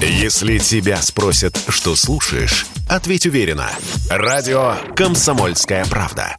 Если 0.00 0.58
тебя 0.58 1.00
спросят, 1.00 1.58
что 1.68 1.96
слушаешь, 1.96 2.66
ответь 2.86 3.24
уверенно. 3.26 3.70
Радио 4.10 4.74
«Комсомольская 4.94 5.86
правда». 5.86 6.36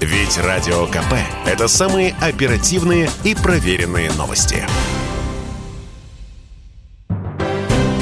Ведь 0.00 0.36
Радио 0.36 0.86
КП– 0.86 1.14
это 1.46 1.68
самые 1.68 2.14
оперативные 2.20 3.10
и 3.24 3.34
проверенные 3.34 4.12
новости. 4.12 4.64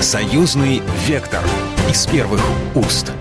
Союзный 0.00 0.82
вектор 1.06 1.42
из 1.88 2.06
первых 2.06 2.42
уст. 2.74 3.12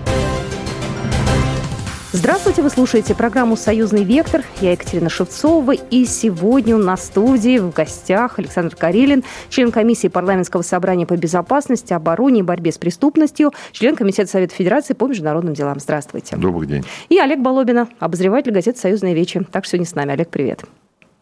Здравствуйте, 2.17 2.61
вы 2.61 2.69
слушаете 2.69 3.13
программу 3.13 3.57
«Союзный 3.57 4.05
вектор». 4.05 4.41
Я 4.61 4.71
Екатерина 4.71 5.09
Шевцова. 5.09 5.73
И 5.73 6.05
сегодня 6.05 6.73
у 6.77 6.79
нас 6.79 7.01
в 7.01 7.03
студии 7.03 7.57
в 7.57 7.73
гостях 7.73 8.39
Александр 8.39 8.73
Карелин, 8.73 9.25
член 9.49 9.69
комиссии 9.69 10.07
парламентского 10.07 10.61
собрания 10.61 11.05
по 11.05 11.17
безопасности, 11.17 11.91
обороне 11.91 12.39
и 12.39 12.41
борьбе 12.41 12.71
с 12.71 12.77
преступностью, 12.77 13.51
член 13.73 13.97
Комитета 13.97 14.31
Совета 14.31 14.55
Федерации 14.55 14.93
по 14.93 15.07
международным 15.07 15.53
делам. 15.55 15.77
Здравствуйте. 15.81 16.37
Добрый 16.37 16.69
день. 16.69 16.85
И 17.09 17.19
Олег 17.19 17.39
Балобина, 17.39 17.89
обозреватель 17.99 18.53
газеты 18.53 18.79
«Союзные 18.79 19.13
вечи». 19.13 19.45
Так 19.51 19.65
что 19.65 19.71
сегодня 19.71 19.85
с 19.85 19.93
нами. 19.93 20.13
Олег, 20.13 20.29
привет. 20.29 20.63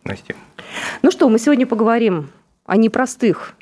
Настя. 0.03 0.35
Ну 1.01 1.09
что, 1.09 1.27
мы 1.27 1.39
сегодня 1.39 1.65
поговорим 1.65 2.29
о 2.67 2.77
непростых 2.77 3.55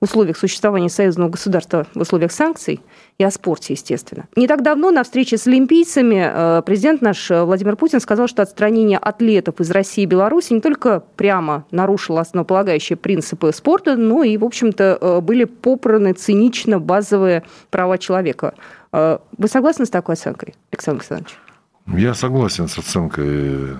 условиях 0.00 0.38
существования 0.38 0.88
союзного 0.88 1.28
государства 1.28 1.86
в 1.94 2.00
условиях 2.00 2.32
санкций 2.32 2.80
и 3.18 3.24
о 3.24 3.30
спорте, 3.30 3.74
естественно. 3.74 4.26
Не 4.34 4.48
так 4.48 4.62
давно 4.62 4.90
на 4.90 5.04
встрече 5.04 5.36
с 5.36 5.46
олимпийцами 5.46 6.58
э, 6.58 6.62
президент 6.64 7.02
наш 7.02 7.30
э, 7.30 7.44
Владимир 7.44 7.76
Путин 7.76 8.00
сказал, 8.00 8.26
что 8.26 8.40
отстранение 8.42 8.96
атлетов 8.96 9.60
из 9.60 9.70
России 9.70 10.02
и 10.02 10.06
Беларуси 10.06 10.54
не 10.54 10.60
только 10.60 11.02
прямо 11.16 11.66
нарушило 11.70 12.22
основополагающие 12.22 12.96
принципы 12.96 13.52
спорта, 13.52 13.96
но 13.96 14.22
и, 14.22 14.38
в 14.38 14.44
общем-то, 14.44 14.98
э, 14.98 15.20
были 15.20 15.44
попраны 15.44 16.14
цинично 16.14 16.80
базовые 16.80 17.42
права 17.70 17.98
человека. 17.98 18.54
Вы 18.92 19.46
согласны 19.46 19.86
с 19.86 19.90
такой 19.90 20.14
оценкой, 20.14 20.54
Александр 20.72 21.02
Александрович? 21.02 21.38
Я 21.86 22.12
согласен 22.12 22.66
с 22.66 22.76
оценкой 22.76 23.76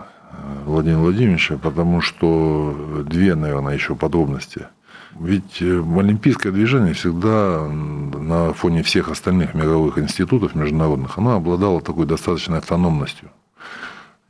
Владимира 0.65 1.01
Владимировича, 1.01 1.59
потому 1.59 2.01
что 2.01 3.05
две, 3.09 3.35
наверное, 3.35 3.75
еще 3.75 3.97
подробности– 3.97 4.67
ведь 5.21 5.61
э, 5.61 5.85
олимпийское 5.99 6.51
движение 6.51 6.95
всегда 6.95 7.69
на 7.69 8.55
фоне 8.55 8.83
всех 8.83 9.11
остальных 9.11 9.55
мировых 9.55 9.99
институтов 9.99 10.55
международных, 10.55 11.19
оно 11.19 11.37
обладало 11.37 11.83
такой 11.83 12.07
достаточной 12.07 12.59
автономностью. 12.59 13.29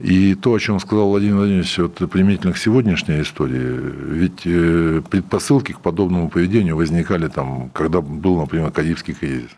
И 0.00 0.34
то, 0.34 0.52
о 0.52 0.58
чем 0.58 0.80
сказал 0.80 1.10
Владимир 1.10 1.36
Владимирович, 1.36 1.78
вот, 1.78 2.10
применительно 2.10 2.52
к 2.52 2.58
сегодняшней 2.58 3.20
истории, 3.20 3.78
ведь 4.14 4.42
э, 4.44 5.00
предпосылки 5.08 5.72
к 5.72 5.80
подобному 5.80 6.28
поведению 6.28 6.74
возникали 6.74 7.28
там, 7.28 7.70
когда 7.70 8.00
был, 8.00 8.40
например, 8.40 8.72
Карибский 8.72 9.14
кризис. 9.14 9.50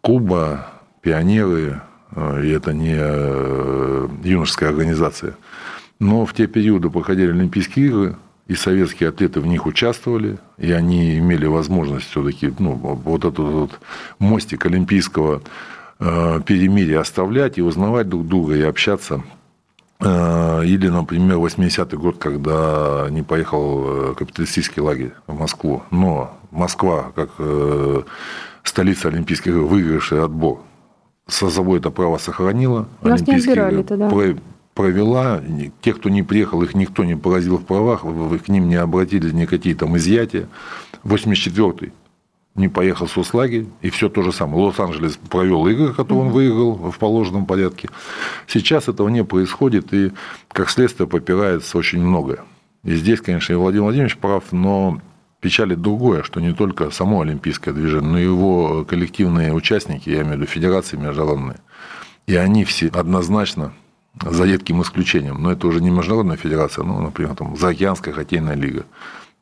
Куба, 0.00 0.66
пионеры, 1.00 1.80
э, 2.10 2.44
и 2.44 2.48
это 2.48 2.72
не 2.72 2.96
юношеская 4.28 4.70
организация, 4.70 5.36
но 6.00 6.26
в 6.26 6.34
те 6.34 6.48
периоды 6.48 6.90
проходили 6.90 7.30
Олимпийские 7.30 7.86
игры, 7.86 8.16
и 8.48 8.54
советские 8.54 9.10
атлеты 9.10 9.40
в 9.40 9.46
них 9.46 9.66
участвовали, 9.66 10.38
и 10.56 10.72
они 10.72 11.18
имели 11.18 11.46
возможность 11.46 12.08
все-таки 12.08 12.52
ну, 12.58 12.72
вот 12.72 13.24
этот 13.24 13.38
вот 13.38 13.70
мостик 14.18 14.64
олимпийского 14.64 15.42
э, 16.00 16.40
перемирия 16.46 17.00
оставлять 17.00 17.58
и 17.58 17.62
узнавать 17.62 18.08
друг 18.08 18.26
друга 18.26 18.56
и 18.56 18.62
общаться. 18.62 19.22
Э, 20.00 20.62
или, 20.64 20.88
например, 20.88 21.36
80-й 21.36 21.96
год, 21.98 22.16
когда 22.16 23.08
не 23.10 23.22
поехал 23.22 23.84
э, 23.84 24.14
капиталистический 24.14 24.80
лагерь 24.80 25.12
в 25.26 25.38
Москву. 25.38 25.82
Но 25.90 26.38
Москва, 26.50 27.12
как 27.14 27.30
столица 28.62 29.08
Олимпийских 29.08 29.52
игр, 29.52 29.66
выигравшая 29.66 30.24
отбор, 30.24 30.62
со 31.26 31.50
собой 31.50 31.80
это 31.80 31.90
право 31.90 32.16
сохранила. 32.16 32.88
Нас 33.02 33.26
не 33.26 33.34
отбирали 33.34 33.82
тогда 33.82 34.08
провела, 34.78 35.42
те, 35.80 35.92
кто 35.92 36.08
не 36.08 36.22
приехал, 36.22 36.62
их 36.62 36.76
никто 36.76 37.02
не 37.02 37.16
поразил 37.16 37.58
в 37.58 37.64
правах, 37.64 38.02
к 38.02 38.48
ним 38.48 38.68
не 38.68 38.76
обратились 38.76 39.32
никакие 39.32 39.74
там 39.74 39.96
изъятия. 39.96 40.46
84-й 41.02 41.92
не 42.54 42.68
поехал 42.68 43.06
в 43.06 43.10
соцлагерь, 43.10 43.66
и 43.82 43.90
все 43.90 44.08
то 44.08 44.22
же 44.22 44.30
самое. 44.30 44.62
Лос-Анджелес 44.66 45.16
провел 45.16 45.66
игры, 45.66 45.92
которые 45.92 46.26
он 46.26 46.30
выиграл 46.30 46.74
в 46.74 46.96
положенном 46.96 47.44
порядке. 47.44 47.88
Сейчас 48.46 48.86
этого 48.86 49.08
не 49.08 49.24
происходит, 49.24 49.92
и 49.92 50.12
как 50.52 50.70
следствие 50.70 51.08
попирается 51.08 51.76
очень 51.76 52.00
многое. 52.00 52.44
И 52.84 52.94
здесь, 52.94 53.20
конечно, 53.20 53.52
и 53.52 53.56
Владимир 53.56 53.82
Владимирович 53.82 54.16
прав, 54.16 54.44
но 54.52 55.00
печалит 55.40 55.82
другое, 55.82 56.22
что 56.22 56.38
не 56.40 56.54
только 56.54 56.92
само 56.92 57.22
олимпийское 57.22 57.74
движение, 57.74 58.08
но 58.08 58.18
и 58.20 58.22
его 58.22 58.84
коллективные 58.84 59.52
участники, 59.52 60.08
я 60.08 60.22
имею 60.22 60.34
в 60.34 60.36
виду 60.36 60.46
федерации 60.46 60.96
международные, 60.96 61.56
и 62.28 62.36
они 62.36 62.62
все 62.64 62.86
однозначно 62.86 63.72
за 64.22 64.44
редким 64.44 64.82
исключением, 64.82 65.42
но 65.42 65.52
это 65.52 65.66
уже 65.66 65.80
не 65.80 65.90
международная 65.90 66.36
федерация, 66.36 66.84
ну, 66.84 67.00
например, 67.00 67.34
там, 67.34 67.56
Заокеанская 67.56 68.14
хоккейная 68.14 68.54
лига. 68.54 68.84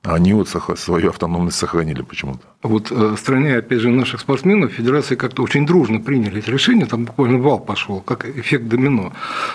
Они 0.03 0.32
вот 0.34 0.48
свою 0.48 1.09
автономность 1.09 1.59
сохранили 1.59 2.03
почему-то. 2.03 2.41
Вот 2.62 2.92
э, 2.92 3.16
стране, 3.19 3.56
опять 3.56 3.81
же, 3.81 3.91
наших 3.91 4.20
спортсменов, 4.20 4.70
федерации 4.70 5.16
как-то 5.16 5.42
очень 5.42 5.66
дружно 5.66 5.98
приняли 6.00 6.38
эти 6.38 6.48
решения, 6.48 6.87
там 6.87 7.06
буквально 7.06 7.38
вал 7.38 7.59
пошел, 7.59 8.03
как 8.03 8.25
эффект 8.25 8.69
домино. 8.69 9.12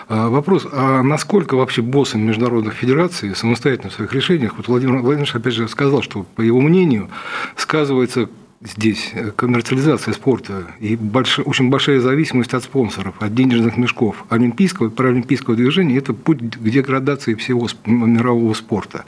А 0.09 0.27
вопрос, 0.27 0.67
а 0.69 1.03
насколько 1.03 1.55
вообще 1.55 1.81
боссы 1.81 2.17
международных 2.17 2.73
федераций 2.73 3.33
самостоятельно 3.33 3.91
в 3.91 3.93
своих 3.93 4.11
решениях, 4.13 4.57
вот 4.57 4.67
Владимир 4.67 4.97
Владимирович 4.97 5.33
опять 5.35 5.53
же 5.53 5.69
сказал, 5.69 6.01
что, 6.01 6.23
по 6.23 6.41
его 6.41 6.59
мнению, 6.59 7.09
сказывается 7.55 8.27
здесь 8.63 9.11
э, 9.13 9.31
коммерциализация 9.31 10.13
спорта 10.13 10.67
и 10.79 10.95
больш... 10.95 11.39
очень 11.39 11.69
большая 11.69 11.99
зависимость 11.99 12.53
от 12.53 12.63
спонсоров, 12.63 13.15
от 13.19 13.33
денежных 13.33 13.77
мешков 13.77 14.23
олимпийского 14.29 14.87
и 14.87 14.89
паралимпийского 14.89 15.55
движения– 15.55 15.97
это 15.97 16.13
путь 16.13 16.39
к 16.39 16.63
деградации 16.63 17.33
всего 17.35 17.67
мирового 17.85 18.53
спорта. 18.53 19.05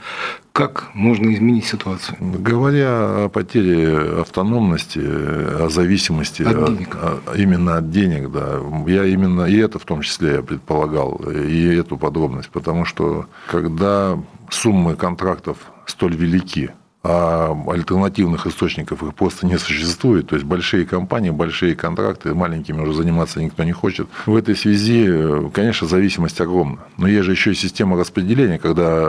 Как 0.52 0.90
можно 0.94 1.34
изменить 1.34 1.66
ситуацию? 1.66 2.16
Говоря 2.20 3.24
о 3.24 3.28
потере 3.28 4.20
автономности, 4.20 5.00
о 5.02 5.68
зависимости 5.68 6.42
от 6.42 6.66
денег. 6.66 6.96
От, 6.96 7.36
именно 7.36 7.76
от 7.76 7.90
денег, 7.90 8.30
да, 8.30 8.60
я 8.86 9.04
именно 9.04 9.42
и 9.42 9.56
это 9.56 9.78
в 9.78 9.84
том 9.84 10.02
числе 10.02 10.34
я 10.34 10.42
предполагал, 10.42 11.16
и 11.16 11.74
эту 11.74 11.96
подробность, 11.96 12.50
потому 12.50 12.84
что 12.84 13.26
когда 13.50 14.18
суммы 14.50 14.94
контрактов 14.94 15.58
столь 15.86 16.14
велики, 16.14 16.70
а 17.06 17.54
альтернативных 17.68 18.46
источников 18.46 19.02
их 19.02 19.14
просто 19.14 19.46
не 19.46 19.58
существует. 19.58 20.28
То 20.28 20.36
есть 20.36 20.46
большие 20.46 20.86
компании, 20.86 21.28
большие 21.28 21.76
контракты, 21.76 22.34
маленькими 22.34 22.80
уже 22.80 22.94
заниматься 22.94 23.42
никто 23.42 23.62
не 23.62 23.72
хочет. 23.72 24.08
В 24.24 24.34
этой 24.34 24.56
связи, 24.56 25.06
конечно, 25.52 25.86
зависимость 25.86 26.40
огромна. 26.40 26.78
Но 26.96 27.06
есть 27.06 27.24
же 27.24 27.32
еще 27.32 27.52
и 27.52 27.54
система 27.54 27.98
распределения, 27.98 28.58
когда, 28.58 29.02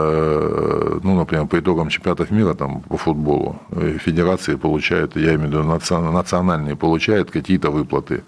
ну, 1.02 1.16
например, 1.16 1.46
по 1.46 1.58
итогам 1.58 1.88
чемпионатов 1.88 2.30
мира 2.30 2.52
там, 2.52 2.82
по 2.82 2.98
футболу 2.98 3.56
э, 3.70 3.96
федерации 3.98 4.56
получают, 4.56 5.16
я 5.16 5.34
имею 5.34 5.40
в 5.40 5.44
виду 5.44 5.62
национальные, 6.12 6.76
получают 6.76 7.30
какие-то 7.30 7.70
выплаты. 7.70 8.24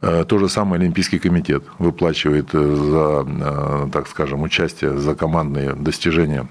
Э, 0.00 0.24
то 0.28 0.38
же 0.38 0.48
самое 0.48 0.80
Олимпийский 0.80 1.18
комитет 1.18 1.64
выплачивает 1.80 2.50
э, 2.52 2.74
за, 2.76 3.90
так 3.90 4.06
скажем, 4.06 4.42
участие, 4.42 4.96
за 4.96 5.16
командные 5.16 5.72
достижения 5.74 6.46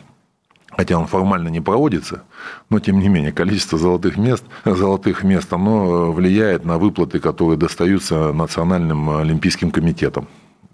хотя 0.77 0.97
он 0.97 1.07
формально 1.07 1.49
не 1.49 1.59
проводится, 1.59 2.23
но 2.69 2.79
тем 2.79 2.99
не 2.99 3.09
менее 3.09 3.31
количество 3.31 3.79
золотых 3.79 4.15
мест, 4.15 4.45
золотых 4.63 5.23
мест 5.23 5.51
оно 5.51 6.11
влияет 6.11 6.65
на 6.65 6.77
выплаты, 6.77 7.19
которые 7.19 7.57
достаются 7.57 8.31
Национальным 8.31 9.09
олимпийским 9.09 9.71
комитетом. 9.71 10.27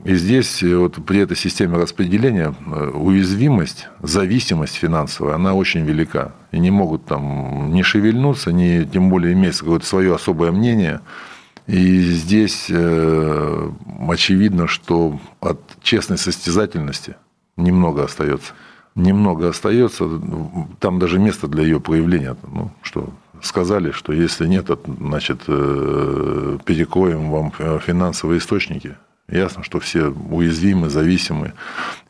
И 0.03 0.15
здесь 0.15 0.61
вот 0.61 0.95
при 1.05 1.19
этой 1.19 1.37
системе 1.37 1.77
распределения 1.77 2.53
э, 2.53 2.91
уязвимость, 2.93 3.87
зависимость 4.01 4.75
финансовая, 4.75 5.35
она 5.35 5.53
очень 5.53 5.85
велика. 5.85 6.33
И 6.51 6.59
не 6.59 6.71
могут 6.71 7.05
там 7.05 7.71
не 7.71 7.83
шевельнуться, 7.83 8.51
не, 8.51 8.83
тем 8.83 9.09
более 9.09 9.31
иметь 9.31 9.57
какое-то 9.57 9.85
свое 9.85 10.13
особое 10.13 10.51
мнение. 10.51 10.99
И 11.67 12.01
здесь 12.01 12.65
э, 12.69 13.71
очевидно, 14.09 14.67
что 14.67 15.21
от 15.39 15.61
честной 15.81 16.17
состязательности 16.17 17.15
немного 17.55 18.03
остается 18.03 18.53
немного 18.95 19.49
остается, 19.49 20.07
там 20.79 20.99
даже 20.99 21.19
место 21.19 21.47
для 21.47 21.63
ее 21.63 21.79
проявления. 21.79 22.35
Ну, 22.51 22.71
что 22.81 23.09
сказали, 23.41 23.91
что 23.91 24.13
если 24.13 24.47
нет, 24.47 24.67
значит, 24.85 25.41
э, 25.47 26.57
перекроем 26.65 27.29
вам 27.29 27.51
финансовые 27.79 28.39
источники. 28.39 28.95
Ясно, 29.29 29.63
что 29.63 29.79
все 29.79 30.09
уязвимы, 30.09 30.89
зависимы 30.89 31.53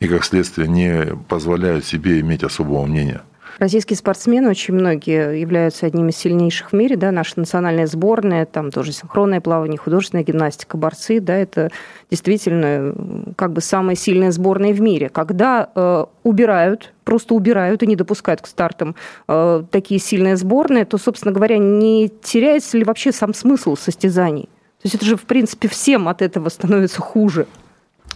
и, 0.00 0.08
как 0.08 0.24
следствие, 0.24 0.68
не 0.68 1.16
позволяют 1.28 1.84
себе 1.84 2.20
иметь 2.20 2.42
особого 2.42 2.86
мнения. 2.86 3.22
Российские 3.58 3.96
спортсмены, 3.96 4.50
очень 4.50 4.74
многие 4.74 5.38
являются 5.38 5.86
одними 5.86 6.10
из 6.10 6.16
сильнейших 6.16 6.70
в 6.70 6.72
мире, 6.74 6.96
да, 6.96 7.12
наша 7.12 7.34
национальная 7.36 7.86
сборная, 7.86 8.46
там 8.46 8.70
тоже 8.70 8.92
синхронное 8.92 9.40
плавание, 9.40 9.78
художественная 9.78 10.24
гимнастика, 10.24 10.76
борцы, 10.76 11.20
да, 11.20 11.36
это 11.36 11.70
действительно 12.10 12.94
как 13.36 13.52
бы 13.52 13.60
самая 13.60 13.96
сильная 13.96 14.32
сборная 14.32 14.72
в 14.72 14.80
мире. 14.80 15.08
Когда 15.08 15.70
э, 15.74 16.04
убирают, 16.22 16.92
просто 17.04 17.34
убирают 17.34 17.82
и 17.82 17.86
не 17.86 17.96
допускают 17.96 18.40
к 18.40 18.46
стартам 18.46 18.96
э, 19.28 19.62
такие 19.70 20.00
сильные 20.00 20.36
сборные, 20.36 20.84
то, 20.84 20.98
собственно 20.98 21.32
говоря, 21.32 21.58
не 21.58 22.10
теряется 22.22 22.76
ли 22.76 22.84
вообще 22.84 23.12
сам 23.12 23.34
смысл 23.34 23.76
состязаний? 23.76 24.48
То 24.82 24.86
есть 24.86 24.96
это 24.96 25.06
же, 25.06 25.16
в 25.16 25.22
принципе, 25.22 25.68
всем 25.68 26.08
от 26.08 26.20
этого 26.20 26.48
становится 26.48 27.00
хуже. 27.00 27.46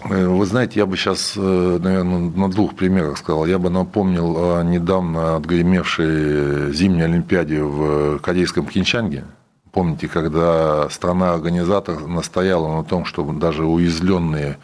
Э, 0.05 0.27
вы 0.27 0.47
знаете, 0.47 0.81
я 0.81 0.87
бы 0.87 0.97
сейчас, 0.97 1.35
э, 1.37 1.79
наверное, 1.81 2.31
на 2.31 2.51
двух 2.51 2.75
примерах 2.75 3.19
сказал. 3.19 3.47
Я 3.47 3.59
бы 3.59 3.71
напомнил 3.71 4.37
о 4.37 4.63
недавно 4.63 5.37
отгремевшей 5.37 6.73
зимней 6.73 7.05
Олимпиаде 7.05 7.63
в 7.63 8.19
корейском 8.19 8.67
Кинчанге. 8.67 9.25
Помните, 9.73 10.09
когда 10.09 10.89
страна-организатор 10.89 12.07
настояла 12.07 12.77
на 12.79 12.85
том, 12.85 13.05
чтобы 13.05 13.39
даже 13.39 13.65
уязвленные 13.65 14.59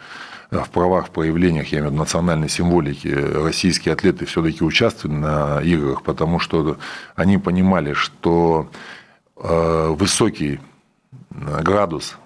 в 0.51 0.69
правах, 0.69 1.07
в 1.07 1.09
проявлениях, 1.11 1.67
я 1.67 1.79
имею 1.79 1.89
в 1.89 1.93
виду 1.93 2.03
национальной 2.03 2.49
символики, 2.49 3.07
российские 3.07 3.93
атлеты 3.93 4.25
все-таки 4.25 4.63
участвовали 4.63 5.17
на 5.17 5.61
играх, 5.61 6.03
потому 6.03 6.39
что 6.39 6.77
они 7.15 7.37
понимали, 7.37 7.93
что 7.93 8.67
э, 9.37 9.95
высокий 9.97 10.59
градус 11.29 12.15
Э, 12.15 12.24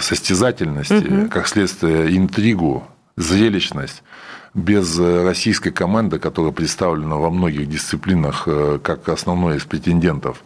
состязательности, 0.00 0.92
угу. 0.94 1.28
как 1.28 1.48
следствие 1.48 2.16
интригу, 2.16 2.84
зрелищность 3.16 4.02
без 4.54 4.98
российской 4.98 5.70
команды, 5.70 6.18
которая 6.18 6.52
представлена 6.52 7.16
во 7.16 7.30
многих 7.30 7.68
дисциплинах 7.68 8.44
э, 8.46 8.78
как 8.82 9.08
основной 9.08 9.56
из 9.56 9.64
претендентов, 9.64 10.44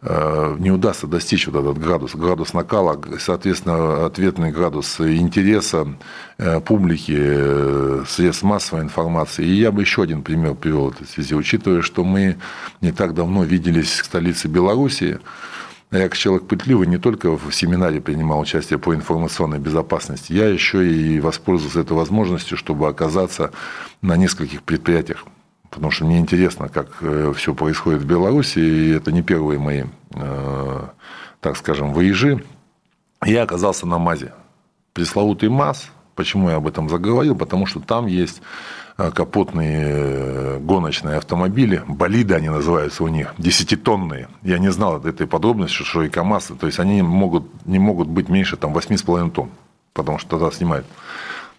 э, 0.00 0.56
не 0.58 0.70
удастся 0.70 1.06
достичь 1.06 1.46
вот 1.46 1.60
этот 1.60 1.78
градус, 1.78 2.14
градус 2.14 2.54
накала, 2.54 2.98
соответственно, 3.18 4.06
ответный 4.06 4.50
градус 4.50 4.98
интереса 5.00 5.86
публики, 6.64 8.06
средств 8.06 8.44
массовой 8.44 8.82
информации. 8.82 9.44
И 9.44 9.60
я 9.60 9.72
бы 9.72 9.82
еще 9.82 10.02
один 10.02 10.22
пример 10.22 10.54
привел 10.54 10.90
в 10.90 10.94
этой 10.94 11.06
связи, 11.06 11.34
учитывая, 11.34 11.82
что 11.82 12.02
мы 12.02 12.38
не 12.80 12.92
так 12.92 13.12
давно 13.12 13.44
виделись 13.44 14.00
в 14.00 14.04
столице 14.06 14.48
Белоруссии, 14.48 15.18
я 15.98 16.08
как 16.08 16.16
человек 16.16 16.46
пытливый 16.46 16.86
не 16.86 16.98
только 16.98 17.36
в 17.36 17.52
семинаре 17.52 18.00
принимал 18.00 18.40
участие 18.40 18.78
по 18.78 18.94
информационной 18.94 19.58
безопасности, 19.58 20.32
я 20.32 20.48
еще 20.48 20.88
и 20.88 21.18
воспользовался 21.18 21.80
этой 21.80 21.96
возможностью, 21.96 22.56
чтобы 22.56 22.88
оказаться 22.88 23.50
на 24.00 24.16
нескольких 24.16 24.62
предприятиях. 24.62 25.24
Потому 25.68 25.90
что 25.90 26.04
мне 26.04 26.18
интересно, 26.18 26.68
как 26.68 26.98
э, 27.00 27.32
все 27.36 27.54
происходит 27.54 28.02
в 28.02 28.06
Беларуси, 28.06 28.58
и 28.58 28.90
это 28.90 29.12
не 29.12 29.22
первые 29.22 29.58
мои, 29.58 29.84
э, 30.14 30.80
так 31.40 31.56
скажем, 31.56 31.92
выезжи. 31.92 32.44
Я 33.24 33.42
оказался 33.42 33.86
на 33.86 33.98
МАЗе. 33.98 34.32
Пресловутый 34.92 35.48
МАЗ. 35.48 35.90
Почему 36.14 36.50
я 36.50 36.56
об 36.56 36.66
этом 36.66 36.88
заговорил? 36.88 37.36
Потому 37.36 37.66
что 37.66 37.80
там 37.80 38.06
есть 38.06 38.42
капотные 39.08 39.86
э, 39.88 40.58
гоночные 40.60 41.16
автомобили, 41.16 41.82
болиды 41.88 42.34
они 42.34 42.50
называются 42.50 43.02
у 43.02 43.08
них, 43.08 43.32
десятитонные. 43.38 44.28
Я 44.42 44.58
не 44.58 44.70
знал 44.70 45.00
этой 45.00 45.26
подробности, 45.26 45.82
что 45.82 46.02
и 46.02 46.10
КАМАЗ, 46.10 46.52
то 46.60 46.66
есть 46.66 46.78
они 46.78 47.00
могут, 47.00 47.44
не 47.66 47.78
могут 47.78 48.08
быть 48.08 48.28
меньше 48.28 48.56
там, 48.56 48.76
8,5 48.76 49.30
тонн, 49.30 49.50
потому 49.94 50.18
что 50.18 50.28
тогда 50.30 50.50
снимают. 50.50 50.86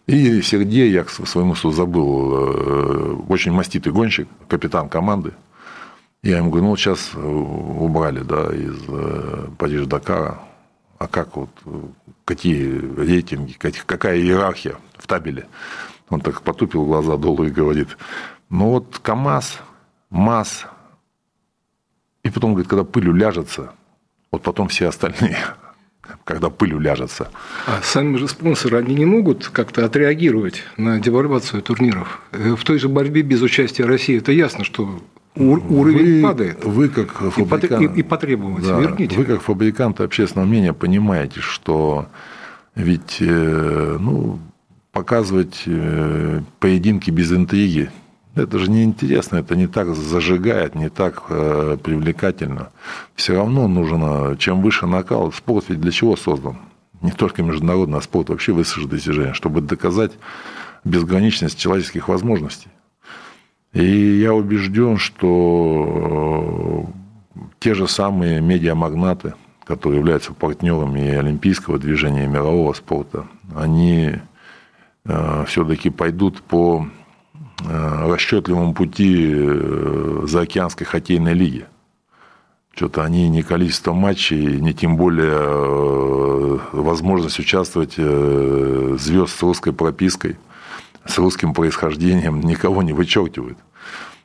И 0.06 0.42
Сергей, 0.42 0.92
я 0.92 1.04
к 1.04 1.10
своему 1.10 1.56
суду 1.56 1.74
забыл, 1.74 2.34
э, 2.34 3.18
очень 3.30 3.52
маститый 3.52 3.92
гонщик, 3.92 4.28
капитан 4.48 4.88
команды. 4.90 5.34
Я 6.22 6.38
ему 6.38 6.52
говорю, 6.52 6.68
ну, 6.68 6.76
сейчас 6.76 7.16
убрали, 7.16 8.20
да, 8.20 8.54
из 8.54 8.78
Париж-Дакара. 9.58 10.40
А 11.00 11.08
как 11.08 11.36
вот, 11.36 11.50
какие 12.26 12.80
рейтинги, 12.96 13.54
какая 13.54 14.20
иерархия 14.20 14.76
в 15.00 15.08
табеле? 15.08 15.48
Он 16.12 16.20
так 16.20 16.42
потупил 16.42 16.86
глаза 16.86 17.18
долу 17.18 17.46
и 17.46 17.50
говорит, 17.50 17.98
ну 18.50 18.70
вот 18.72 19.00
КАМАЗ, 19.02 19.60
МАЗ, 20.10 20.68
и 22.24 22.30
потом, 22.30 22.52
говорит, 22.52 22.70
когда 22.70 22.84
пыль 22.84 23.10
уляжется, 23.10 23.72
вот 24.30 24.44
потом 24.44 24.68
все 24.68 24.90
остальные, 24.90 25.38
когда 26.26 26.50
пыль 26.50 26.74
уляжется. 26.74 27.32
А 27.66 27.80
сами 27.82 28.18
же 28.18 28.28
спонсоры, 28.28 28.78
они 28.78 28.94
не 28.94 29.06
могут 29.06 29.48
как-то 29.48 29.86
отреагировать 29.86 30.64
на 30.76 31.00
девальвацию 31.00 31.64
турниров? 31.64 32.22
Э, 32.32 32.56
в 32.56 32.64
той 32.66 32.78
же 32.78 32.90
борьбе 32.90 33.22
без 33.22 33.42
участия 33.42 33.86
России, 33.86 34.18
это 34.18 34.34
ясно, 34.34 34.66
что 34.66 35.02
уровень 35.36 36.18
вы, 36.18 36.22
падает. 36.22 36.66
Вы 36.66 36.90
как 36.90 37.14
фабрикант... 37.14 37.98
И, 37.98 38.02
и 38.02 38.04
потребовать, 38.04 38.66
да, 38.66 38.80
верните. 38.80 39.16
Вы 39.16 39.24
как 39.24 39.42
фабрикант 39.42 40.02
общественного 40.02 40.46
мнения 40.46 40.74
понимаете, 40.74 41.40
что 41.40 42.08
ведь 42.76 43.18
э, 43.22 43.98
ну, 43.98 44.40
показывать 44.92 45.64
э, 45.66 46.42
поединки 46.60 47.12
без 47.12 47.32
интриги. 47.32 47.90
Это 48.36 48.60
же 48.60 48.72
неинтересно, 48.72 49.38
это 49.38 49.56
не 49.56 49.68
так 49.68 49.94
зажигает, 49.94 50.76
не 50.76 50.90
так 50.90 51.24
э, 51.30 51.78
привлекательно. 51.82 52.70
Все 53.16 53.36
равно 53.36 53.68
нужно, 53.68 54.38
чем 54.38 54.62
выше 54.62 54.88
накал, 54.88 55.32
спорт 55.34 55.66
ведь 55.70 55.82
для 55.82 55.92
чего 55.92 56.16
создан? 56.16 56.58
Не 57.02 57.12
только 57.12 57.44
международный, 57.44 57.98
а 57.98 58.02
спорт 58.02 58.30
вообще 58.30 58.54
высшее 58.54 58.88
достижение, 58.88 59.34
чтобы 59.34 59.62
доказать 59.62 60.12
безграничность 60.86 61.60
человеческих 61.60 62.08
возможностей. 62.08 62.70
И 63.74 64.20
я 64.20 64.34
убежден, 64.34 64.98
что 64.98 66.86
э, 67.36 67.42
те 67.60 67.74
же 67.74 67.88
самые 67.88 68.42
медиамагнаты, 68.42 69.34
которые 69.66 70.00
являются 70.00 70.34
партнерами 70.34 71.08
олимпийского 71.16 71.80
движения, 71.80 72.26
и 72.26 72.28
мирового 72.28 72.74
спорта, 72.74 73.28
они 73.56 74.16
все-таки 75.04 75.90
пойдут 75.90 76.42
по 76.42 76.88
э, 77.64 78.08
расчетливому 78.08 78.74
пути 78.74 79.32
э, 79.34 80.24
заокеанской 80.28 80.86
хоккейной 80.86 81.34
лиги. 81.34 81.66
Что-то 82.74 83.04
они 83.04 83.28
не 83.30 83.42
количество 83.44 83.94
матчей, 83.94 84.60
не 84.60 84.74
тем 84.74 84.96
более 84.96 86.60
возможность 86.72 87.38
участвовать 87.38 87.96
звезд 87.96 89.38
с 89.38 89.42
русской 89.42 89.74
пропиской, 89.74 90.38
с 91.06 91.18
русским 91.18 91.54
происхождением 91.54 92.40
никого 92.46 92.82
не 92.82 92.94
вычеркивают. 92.94 93.58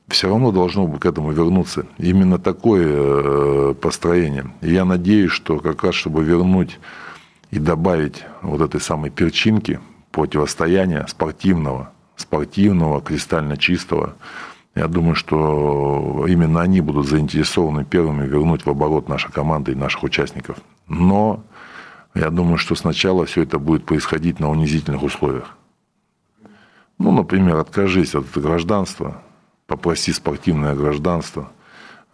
Все 0.06 0.29
равно 0.29 0.52
должно 0.52 0.87
к 0.87 1.05
этому 1.05 1.32
вернуться. 1.32 1.87
Именно 1.99 2.38
такое 2.38 3.75
построение. 3.75 4.52
И 4.61 4.72
я 4.72 4.84
надеюсь, 4.84 5.32
что 5.32 5.58
как 5.58 5.82
раз 5.82 5.96
чтобы 5.96 6.22
вернуть 6.22 6.79
и 7.50 7.58
добавить 7.58 8.22
вот 8.43 8.61
этой 8.61 8.81
самой 8.81 9.11
перчинки– 9.11 9.81
противостояния 10.17 11.05
спортивного, 11.09 11.91
спортивного, 12.17 13.03
кристально 13.03 13.59
чистого. 13.59 14.15
Я 14.75 14.89
думаю, 14.89 15.15
что 15.15 16.25
именно 16.27 16.63
они 16.63 16.81
будут 16.81 17.07
заинтересованы 17.07 17.85
первыми 17.85 18.27
вернуть 18.27 18.65
в 18.65 18.71
оборот 18.71 19.11
наши 19.11 19.31
команды 19.31 19.73
и 19.73 19.75
наших 19.75 20.05
участников. 20.05 20.57
Но 20.89 21.44
я 22.15 22.31
думаю, 22.31 22.56
что 22.56 22.75
сначала 22.75 23.27
все 23.27 23.43
это 23.43 23.58
будет 23.58 23.85
происходить 23.85 24.41
на 24.41 24.49
унизительных 24.49 25.03
условиях. 25.03 25.55
Ну, 26.96 27.13
например, 27.13 27.58
откажись 27.58 28.15
от 28.15 28.25
гражданства, 28.35 29.20
попроси 29.67 30.15
спортивное 30.15 30.75
гражданство. 30.75 31.51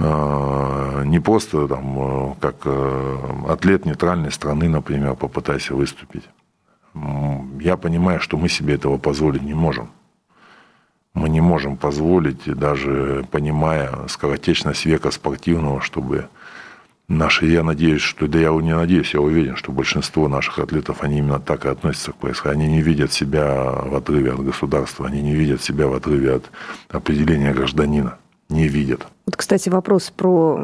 Э, 0.01 1.05
не 1.07 1.21
просто 1.21 1.69
там, 1.69 1.99
э, 1.99 2.35
как 2.41 2.57
э, 2.65 3.19
атлет 3.49 3.87
нейтральной 3.87 4.33
страны, 4.33 4.69
например, 4.69 5.15
попытайся 5.15 5.77
выступить 5.77 6.25
я 7.63 7.77
понимаю, 7.77 8.21
что 8.21 8.37
мы 8.37 8.49
себе 8.49 8.75
этого 8.75 8.99
позволить 8.99 9.43
не 9.43 9.55
можем. 9.55 9.91
Мы 11.15 11.29
не 11.29 11.41
можем 11.41 11.77
позволить, 11.77 12.45
даже 12.45 13.27
понимая 13.31 14.09
скоротечность 14.09 14.87
века 14.87 15.11
спортивного, 15.11 15.81
чтобы 15.83 16.29
наши, 17.07 17.47
я 17.47 17.63
надеюсь, 17.63 18.01
что, 18.01 18.27
да 18.27 18.39
я 18.39 18.51
не 18.51 18.75
надеюсь, 18.75 19.13
я 19.13 19.21
уверен, 19.21 19.57
что 19.57 19.73
большинство 19.73 20.29
наших 20.29 20.59
атлетов, 20.59 21.03
они 21.03 21.19
именно 21.19 21.39
так 21.39 21.67
и 21.67 21.69
относятся 21.69 22.13
к 22.13 22.17
происходящему. 22.17 22.65
Они 22.65 22.77
не 22.77 22.83
видят 22.83 23.13
себя 23.13 23.73
в 23.73 23.95
отрыве 23.95 24.33
от 24.33 24.43
государства, 24.43 25.07
они 25.07 25.21
не 25.21 25.35
видят 25.35 25.63
себя 25.63 25.87
в 25.87 25.95
отрыве 25.95 26.37
от 26.37 26.51
определения 26.89 27.53
гражданина. 27.53 28.19
Не 28.49 28.69
видят. 28.69 29.07
Вот, 29.33 29.39
кстати, 29.39 29.71
вопрос 29.71 30.13
про 30.15 30.63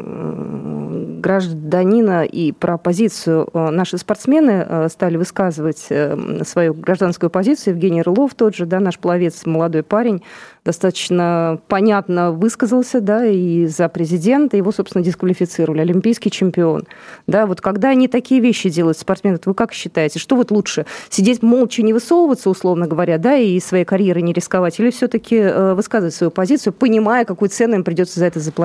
гражданина 1.19 2.23
и 2.23 2.51
про 2.51 2.77
позицию. 2.77 3.49
Э, 3.51 3.71
наши 3.71 3.97
спортсмены 3.97 4.65
э, 4.67 4.87
стали 4.89 5.17
высказывать 5.17 5.87
э, 5.89 6.43
свою 6.45 6.75
гражданскую 6.75 7.31
позицию. 7.31 7.73
Евгений 7.73 8.03
Рылов 8.03 8.35
тот 8.35 8.55
же, 8.55 8.67
да, 8.67 8.79
наш 8.79 8.99
пловец, 8.99 9.45
молодой 9.45 9.81
парень, 9.81 10.21
достаточно 10.63 11.59
понятно 11.67 12.31
высказался, 12.31 13.01
да, 13.01 13.25
и 13.25 13.65
за 13.65 13.89
президента, 13.89 14.55
его, 14.55 14.71
собственно, 14.71 15.03
дисквалифицировали, 15.03 15.81
олимпийский 15.81 16.29
чемпион. 16.29 16.83
Да, 17.27 17.47
вот 17.47 17.61
когда 17.61 17.89
они 17.89 18.07
такие 18.07 18.39
вещи 18.39 18.69
делают, 18.69 18.97
спортсмены, 18.97 19.39
вы 19.45 19.53
как 19.55 19.73
считаете, 19.73 20.19
что 20.19 20.35
вот 20.35 20.51
лучше, 20.51 20.85
сидеть 21.09 21.41
молча, 21.41 21.81
не 21.81 21.91
высовываться, 21.91 22.49
условно 22.49 22.87
говоря, 22.87 23.17
да, 23.17 23.35
и 23.35 23.59
своей 23.59 23.83
карьерой 23.83 24.21
не 24.21 24.31
рисковать, 24.31 24.79
или 24.79 24.91
все-таки 24.91 25.73
высказывать 25.73 26.13
свою 26.13 26.29
позицию, 26.31 26.73
понимая, 26.73 27.25
какую 27.25 27.49
цену 27.49 27.75
им 27.75 27.83
придется 27.83 28.19
за 28.19 28.27
это 28.27 28.39
заплатить? 28.39 28.58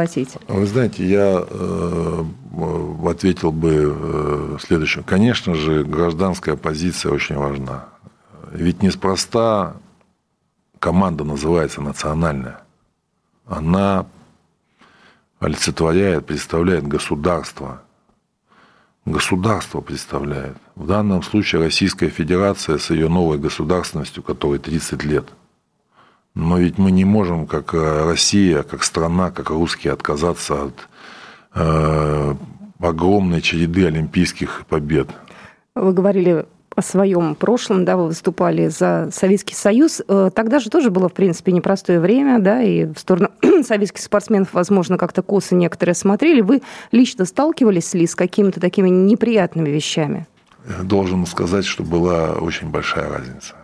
Вы 0.48 0.66
знаете, 0.66 1.06
я 1.06 1.44
э, 1.46 2.24
ответил 3.06 3.52
бы 3.52 3.94
э, 3.96 4.58
следующее. 4.60 5.04
Конечно 5.04 5.54
же, 5.54 5.84
гражданская 5.84 6.56
позиция 6.56 7.12
очень 7.12 7.36
важна. 7.36 7.86
Ведь 8.52 8.82
неспроста 8.82 9.76
команда 10.78 11.24
называется 11.24 11.80
национальная. 11.80 12.60
Она 13.46 14.06
олицетворяет, 15.40 16.26
представляет 16.26 16.86
государство. 16.86 17.82
Государство 19.04 19.80
представляет. 19.80 20.56
В 20.76 20.86
данном 20.86 21.22
случае 21.22 21.62
Российская 21.62 22.08
Федерация 22.08 22.78
с 22.78 22.90
ее 22.90 23.08
новой 23.08 23.38
государственностью, 23.38 24.22
которой 24.22 24.58
30 24.58 25.04
лет. 25.04 25.26
Но 26.34 26.58
ведь 26.58 26.78
мы 26.78 26.90
не 26.90 27.04
можем, 27.04 27.46
как 27.46 27.74
э, 27.74 28.04
Россия, 28.04 28.62
как 28.64 28.82
страна, 28.82 29.30
как 29.30 29.50
русские, 29.50 29.92
отказаться 29.92 30.64
от 30.64 30.88
э, 31.54 32.34
огромной 32.80 33.40
череды 33.40 33.86
олимпийских 33.86 34.64
побед. 34.68 35.08
Вы 35.76 35.92
говорили 35.92 36.46
о 36.74 36.82
своем 36.82 37.36
прошлом, 37.36 37.84
да, 37.84 37.96
вы 37.96 38.08
выступали 38.08 38.66
за 38.66 39.10
Советский 39.12 39.54
Союз. 39.54 40.02
Э, 40.08 40.30
тогда 40.34 40.58
же 40.58 40.70
тоже 40.70 40.90
было, 40.90 41.08
в 41.08 41.12
принципе, 41.12 41.52
непростое 41.52 42.00
время, 42.00 42.40
да, 42.40 42.62
и 42.62 42.86
в 42.86 42.98
сторону 42.98 43.28
советских 43.62 44.02
спортсменов, 44.02 44.52
возможно, 44.52 44.98
как-то 44.98 45.22
косы 45.22 45.54
некоторые 45.54 45.94
смотрели. 45.94 46.40
Вы 46.40 46.62
лично 46.90 47.26
сталкивались 47.26 47.94
ли 47.94 48.08
с 48.08 48.16
какими-то 48.16 48.60
такими 48.60 48.88
неприятными 48.88 49.70
вещами? 49.70 50.26
Должен 50.82 51.26
сказать, 51.26 51.64
что 51.64 51.84
была 51.84 52.32
очень 52.32 52.70
большая 52.70 53.08
разница. 53.08 53.54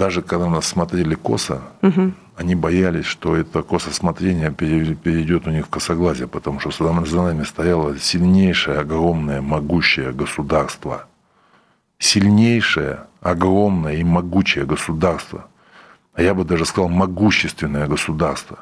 Даже 0.00 0.22
когда 0.22 0.48
нас 0.48 0.64
смотрели 0.66 1.14
косо, 1.14 1.60
угу. 1.82 2.12
они 2.34 2.54
боялись, 2.54 3.04
что 3.04 3.36
это 3.36 3.62
кососмотрение 3.62 4.50
перейдет 4.50 5.46
у 5.46 5.50
них 5.50 5.66
в 5.66 5.68
косоглазие, 5.68 6.26
потому 6.26 6.58
что 6.58 6.70
за 6.70 7.22
нами 7.22 7.44
стояло 7.44 7.98
сильнейшее, 7.98 8.78
огромное, 8.78 9.42
могущее 9.42 10.12
государство– 10.12 11.04
сильнейшее, 11.98 13.00
огромное 13.20 13.96
и 13.96 14.02
могучее 14.02 14.64
государство, 14.64 15.48
а 16.14 16.22
я 16.22 16.32
бы 16.32 16.46
даже 16.46 16.64
сказал 16.64 16.88
могущественное 16.88 17.86
государство. 17.86 18.58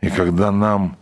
И 0.00 0.08
когда 0.08 0.50
нам 0.50 0.96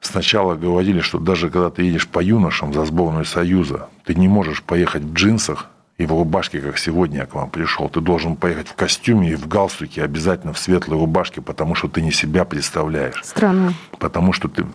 сначала 0.00 0.54
говорили, 0.54 1.00
что 1.00 1.18
даже 1.18 1.50
когда 1.50 1.70
ты 1.70 1.82
едешь 1.82 2.06
по 2.06 2.20
юношам 2.20 2.72
за 2.72 2.84
сборную 2.84 3.24
Союза, 3.24 3.88
ты 4.04 4.14
не 4.14 4.28
можешь 4.28 4.62
поехать 4.62 5.02
в 5.02 5.12
джинсах 5.12 5.71
и 6.02 6.06
в 6.06 6.10
рубашке, 6.10 6.60
как 6.60 6.78
сегодня 6.78 7.18
я 7.20 7.26
к 7.26 7.34
вам 7.34 7.50
пришел. 7.50 7.88
Ты 7.88 8.00
должен 8.00 8.36
поехать 8.36 8.68
в 8.68 8.74
костюме 8.74 9.30
и 9.30 9.34
в 9.36 9.46
галстуке, 9.46 10.02
обязательно 10.02 10.52
в 10.52 10.58
светлой 10.58 10.98
рубашке, 10.98 11.40
потому 11.40 11.74
что 11.74 11.88
ты 11.88 12.02
не 12.02 12.10
себя 12.10 12.44
представляешь. 12.44 13.22
Странно. 13.24 13.74
Потому 13.98 14.32
что 14.32 14.48
ты 14.48 14.66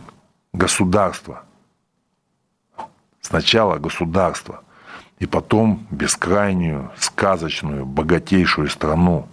государство. 0.54 1.44
Сначала 3.22 3.78
государство 3.78 4.64
и 5.20 5.26
потом 5.26 5.86
бескрайнюю, 5.92 6.92
сказочную, 6.98 7.86
богатейшую 7.86 8.70
страну. 8.70 9.28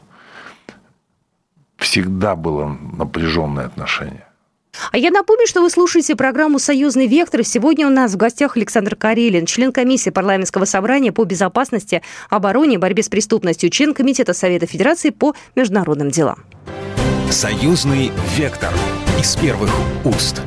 Всегда 1.76 2.34
было 2.34 2.66
напряженное 2.66 3.66
отношение. 3.66 4.26
А 4.92 4.98
я 4.98 5.10
напомню, 5.10 5.46
что 5.46 5.60
вы 5.62 5.70
слушаете 5.70 6.16
программу 6.16 6.58
«Союзный 6.58 7.06
вектор». 7.06 7.44
Сегодня 7.44 7.86
у 7.86 7.90
нас 7.90 8.12
в 8.12 8.16
гостях 8.16 8.56
Александр 8.56 8.96
Карелин, 8.96 9.46
член 9.46 9.72
комиссии 9.72 10.10
парламентского 10.10 10.64
собрания 10.64 11.12
по 11.12 11.24
безопасности, 11.24 12.02
обороне 12.30 12.78
борьбе 12.78 13.02
с 13.02 13.08
преступностью, 13.08 13.70
член 13.70 13.94
Комитета 13.94 14.32
Совета 14.32 14.66
Федерации 14.66 15.10
по 15.10 15.34
международным 15.54 16.10
делам. 16.10 16.44
«Союзный 17.30 18.12
вектор» 18.36 18.72
из 19.18 19.34
первых 19.36 19.70
уст. 20.04 20.42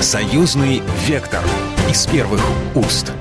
«Союзный 0.00 0.82
вектор» 1.06 1.42
из 1.90 2.06
первых 2.06 2.40
уст. 2.74 3.12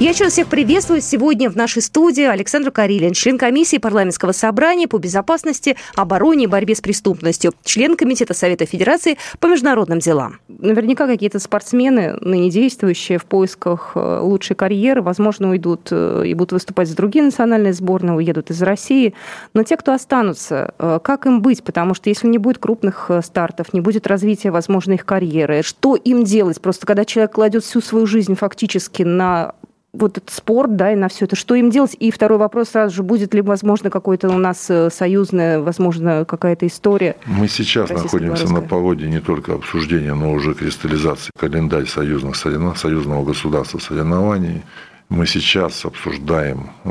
Я 0.00 0.10
еще 0.10 0.24
раз 0.24 0.32
всех 0.32 0.48
приветствую. 0.48 1.00
Сегодня 1.00 1.48
в 1.48 1.54
нашей 1.54 1.80
студии 1.80 2.24
Александр 2.24 2.72
Карелин, 2.72 3.12
член 3.12 3.38
комиссии 3.38 3.76
парламентского 3.76 4.32
собрания 4.32 4.88
по 4.88 4.98
безопасности, 4.98 5.76
обороне 5.94 6.44
и 6.44 6.46
борьбе 6.48 6.74
с 6.74 6.80
преступностью, 6.80 7.52
член 7.62 7.96
Комитета 7.96 8.34
Совета 8.34 8.66
Федерации 8.66 9.16
по 9.38 9.46
международным 9.46 10.00
делам. 10.00 10.40
Наверняка 10.48 11.06
какие-то 11.06 11.38
спортсмены, 11.38 12.16
ныне 12.20 12.50
действующие 12.50 13.18
в 13.18 13.26
поисках 13.26 13.92
э, 13.94 14.18
лучшей 14.20 14.56
карьеры, 14.56 15.02
возможно, 15.02 15.50
уйдут 15.50 15.88
э, 15.92 16.24
и 16.26 16.34
будут 16.34 16.52
выступать 16.52 16.88
за 16.88 16.96
другие 16.96 17.24
национальные 17.24 17.72
сборные, 17.72 18.16
уедут 18.16 18.50
из 18.50 18.60
России. 18.60 19.14
Но 19.54 19.62
те, 19.62 19.76
кто 19.76 19.92
останутся, 19.92 20.74
э, 20.78 20.98
как 21.02 21.26
им 21.26 21.42
быть? 21.42 21.62
Потому 21.62 21.94
что 21.94 22.08
если 22.08 22.26
не 22.26 22.38
будет 22.38 22.58
крупных 22.58 23.08
стартов, 23.24 23.72
не 23.72 23.80
будет 23.80 24.08
развития, 24.08 24.50
возможно, 24.50 24.94
их 24.94 25.06
карьеры, 25.06 25.62
что 25.62 25.94
им 25.94 26.24
делать? 26.24 26.60
Просто 26.60 26.86
когда 26.86 27.04
человек 27.04 27.32
кладет 27.32 27.62
всю 27.62 27.80
свою 27.80 28.06
жизнь 28.06 28.34
фактически 28.34 29.04
на 29.04 29.54
вот 29.92 30.16
этот 30.18 30.30
спорт, 30.30 30.74
да, 30.76 30.92
и 30.92 30.96
на 30.96 31.08
все 31.08 31.26
это, 31.26 31.36
что 31.36 31.54
им 31.54 31.70
делать? 31.70 31.94
И 31.98 32.10
второй 32.10 32.38
вопрос 32.38 32.70
сразу 32.70 32.94
же, 32.94 33.02
будет 33.02 33.34
ли, 33.34 33.42
возможно, 33.42 33.90
какой-то 33.90 34.28
у 34.30 34.38
нас 34.38 34.70
э, 34.70 34.90
союзная, 34.90 35.60
возможно, 35.60 36.24
какая-то 36.24 36.66
история? 36.66 37.16
Мы 37.26 37.46
сейчас 37.48 37.90
находимся 37.90 38.50
на 38.52 38.62
породе 38.62 39.08
не 39.08 39.20
только 39.20 39.54
обсуждения, 39.54 40.14
но 40.14 40.32
уже 40.32 40.54
кристаллизации 40.54 41.30
календарь 41.38 41.86
союзных 41.86 42.36
соревнований, 42.36 42.78
союзного 42.78 43.24
государства 43.24 43.78
соревнований. 43.78 44.62
Мы 45.10 45.26
сейчас 45.26 45.84
обсуждаем 45.84 46.70
э, 46.84 46.90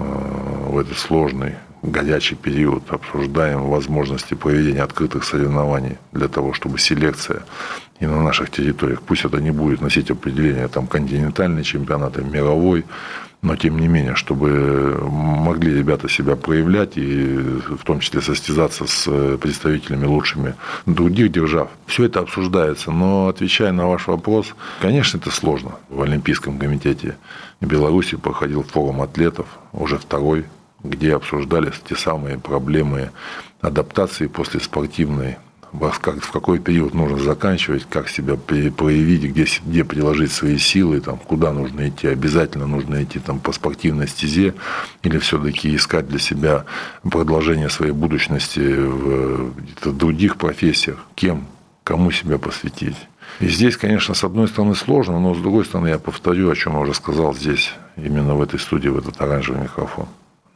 в 0.67 0.77
этот 0.77 0.97
сложный 0.97 1.55
горячий 1.81 2.35
период, 2.35 2.83
обсуждаем 2.91 3.63
возможности 3.63 4.33
проведения 4.33 4.83
открытых 4.83 5.23
соревнований 5.23 5.97
для 6.11 6.27
того, 6.27 6.53
чтобы 6.53 6.79
селекция 6.79 7.43
и 7.99 8.05
на 8.05 8.21
наших 8.21 8.49
территориях, 8.49 9.01
пусть 9.01 9.25
это 9.25 9.39
не 9.39 9.51
будет 9.51 9.81
носить 9.81 10.11
определение 10.11 10.67
там 10.67 10.87
континентальный 10.87 11.63
чемпионат, 11.63 12.17
и 12.17 12.23
мировой, 12.23 12.85
но 13.41 13.55
тем 13.55 13.79
не 13.79 13.87
менее, 13.87 14.15
чтобы 14.15 14.99
могли 15.01 15.73
ребята 15.73 16.07
себя 16.07 16.35
проявлять 16.35 16.97
и 16.97 17.37
в 17.37 17.83
том 17.83 17.99
числе 17.99 18.21
состязаться 18.21 18.85
с 18.85 19.37
представителями 19.37 20.05
лучшими 20.05 20.55
других 20.85 21.31
держав. 21.31 21.69
Все 21.87 22.05
это 22.05 22.19
обсуждается, 22.19 22.91
но 22.91 23.27
отвечая 23.27 23.71
на 23.71 23.87
ваш 23.87 24.07
вопрос, 24.07 24.53
конечно, 24.79 25.17
это 25.17 25.31
сложно. 25.31 25.71
В 25.89 26.01
Олимпийском 26.01 26.59
комитете 26.59 27.17
Беларуси 27.61 28.15
проходил 28.17 28.63
форум 28.63 29.01
атлетов, 29.01 29.47
уже 29.73 29.97
второй, 29.97 30.45
где 30.83 31.15
обсуждались 31.15 31.79
те 31.87 31.95
самые 31.95 32.37
проблемы 32.39 33.11
адаптации 33.61 34.27
после 34.27 34.59
спортивной 34.59 35.37
как, 36.01 36.21
в 36.21 36.31
какой 36.31 36.59
период 36.59 36.93
нужно 36.93 37.17
заканчивать, 37.17 37.85
как 37.89 38.09
себя 38.09 38.35
проявить, 38.35 39.23
где, 39.23 39.45
где 39.65 39.85
приложить 39.85 40.31
свои 40.31 40.57
силы, 40.57 40.99
там, 40.99 41.17
куда 41.17 41.53
нужно 41.53 41.87
идти, 41.87 42.07
обязательно 42.07 42.67
нужно 42.67 43.03
идти 43.03 43.19
там, 43.19 43.39
по 43.39 43.51
спортивной 43.53 44.07
стезе 44.07 44.53
или 45.03 45.17
все-таки 45.17 45.73
искать 45.75 46.07
для 46.07 46.19
себя 46.19 46.65
продолжение 47.03 47.69
своей 47.69 47.93
будущности 47.93 48.59
в, 48.59 49.53
в 49.81 49.97
других 49.97 50.37
профессиях, 50.37 50.99
кем, 51.15 51.47
кому 51.83 52.11
себя 52.11 52.37
посвятить. 52.37 52.97
И 53.39 53.47
здесь, 53.47 53.77
конечно, 53.77 54.13
с 54.13 54.23
одной 54.25 54.49
стороны 54.49 54.75
сложно, 54.75 55.19
но 55.19 55.33
с 55.33 55.37
другой 55.37 55.63
стороны 55.63 55.87
я 55.87 55.99
повторю, 55.99 56.51
о 56.51 56.55
чем 56.55 56.73
я 56.73 56.79
уже 56.79 56.93
сказал 56.93 57.33
здесь, 57.33 57.71
именно 57.95 58.35
в 58.35 58.41
этой 58.41 58.59
студии, 58.59 58.89
в 58.89 58.97
этот 58.97 59.19
оранжевый 59.21 59.63
микрофон. 59.63 60.07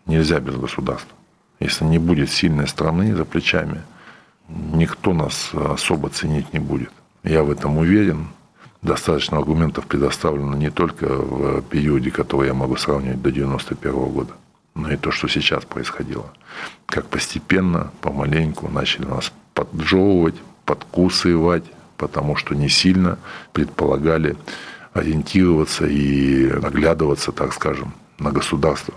Нельзя 0.06 0.40
без 0.40 0.56
государства. 0.56 1.16
Если 1.60 1.86
не 1.86 2.00
будет 2.00 2.30
сильной 2.30 2.68
страны 2.68 3.16
за 3.16 3.26
плечами– 3.26 3.82
никто 4.48 5.14
нас 5.14 5.52
особо 5.54 6.10
ценить 6.10 6.54
не 6.54 6.60
будет. 6.60 6.92
Я 7.24 7.44
в 7.44 7.52
этом 7.52 7.78
уверен. 7.78 8.28
Достаточно 8.82 9.38
аргументов 9.38 9.88
предоставлено 9.88 10.56
не 10.56 10.70
только 10.70 11.08
в 11.08 11.62
периоде, 11.64 12.12
который 12.12 12.48
я 12.48 12.54
могу 12.54 12.76
сравнивать 12.76 13.22
до 13.22 13.32
91 13.32 13.94
года, 13.94 14.34
но 14.76 14.92
и 14.92 14.96
то, 14.96 15.10
что 15.10 15.28
сейчас 15.28 15.66
происходило. 15.66 16.32
Как 16.86 17.08
постепенно, 17.08 17.92
помаленьку 18.02 18.70
начали 18.70 19.06
нас 19.06 19.34
поджевывать, 19.56 20.36
подкусывать, 20.66 21.64
потому 21.98 22.36
что 22.36 22.54
не 22.54 22.70
сильно 22.70 23.18
предполагали 23.54 24.38
ориентироваться 24.94 25.88
и 25.88 26.48
оглядываться, 26.48 27.32
так 27.32 27.54
скажем, 27.54 27.92
на 28.20 28.32
государство, 28.32 28.94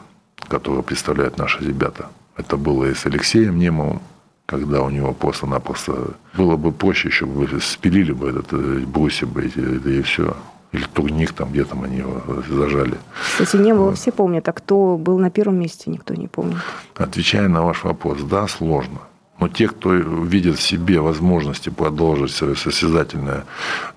которое 0.48 0.82
представляют 0.82 1.38
наши 1.38 1.64
ребята. 1.64 2.08
Это 2.36 2.56
было 2.56 2.86
и 2.86 2.94
с 2.94 3.06
Алексеем 3.06 3.58
Немовым, 3.58 4.00
когда 4.46 4.82
у 4.82 4.90
него 4.90 5.12
просто-напросто 5.12 6.12
было 6.36 6.56
бы 6.56 6.72
проще, 6.72 7.08
еще 7.08 7.26
бы 7.26 7.46
спилили 7.60 8.12
бы 8.12 8.30
этот 8.30 8.52
э, 8.52 8.84
брусья 8.86 9.26
бы, 9.26 9.44
и, 9.44 9.98
и 9.98 10.02
все. 10.02 10.36
Или 10.72 10.84
турник 10.92 11.32
там, 11.32 11.50
где 11.50 11.64
там 11.64 11.84
они 11.84 11.98
его 11.98 12.22
зажали. 12.48 12.98
Кстати, 13.38 13.56
не 13.56 13.72
было, 13.72 13.90
вот. 13.90 13.98
все 13.98 14.12
помнят, 14.12 14.46
а 14.48 14.52
кто 14.52 14.96
был 14.98 15.18
на 15.18 15.30
первом 15.30 15.58
месте, 15.58 15.90
никто 15.90 16.14
не 16.14 16.28
помнит. 16.28 16.58
Отвечая 16.96 17.48
на 17.48 17.62
ваш 17.62 17.84
вопрос, 17.84 18.22
да, 18.22 18.46
сложно. 18.48 18.98
Но 19.40 19.48
те, 19.48 19.68
кто 19.68 19.92
видит 19.92 20.58
в 20.58 20.62
себе 20.62 21.00
возможности 21.00 21.68
продолжить 21.68 22.34
свое 22.34 22.56
состязательное 22.56 23.44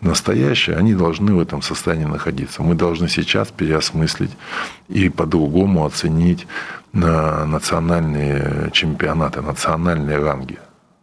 настоящее, 0.01 0.77
они 0.77 0.93
должны 0.93 1.33
в 1.33 1.39
этом 1.39 1.61
состоянии 1.61 2.05
находиться. 2.05 2.61
Мы 2.61 2.75
должны 2.75 3.09
сейчас 3.09 3.49
переосмыслить 3.49 4.31
и 4.87 5.09
по-другому 5.09 5.85
оценить 5.85 6.47
на 6.93 7.45
национальные 7.45 8.69
чемпионаты, 8.71 9.41
национальные 9.41 10.17
ранги. 10.17 10.59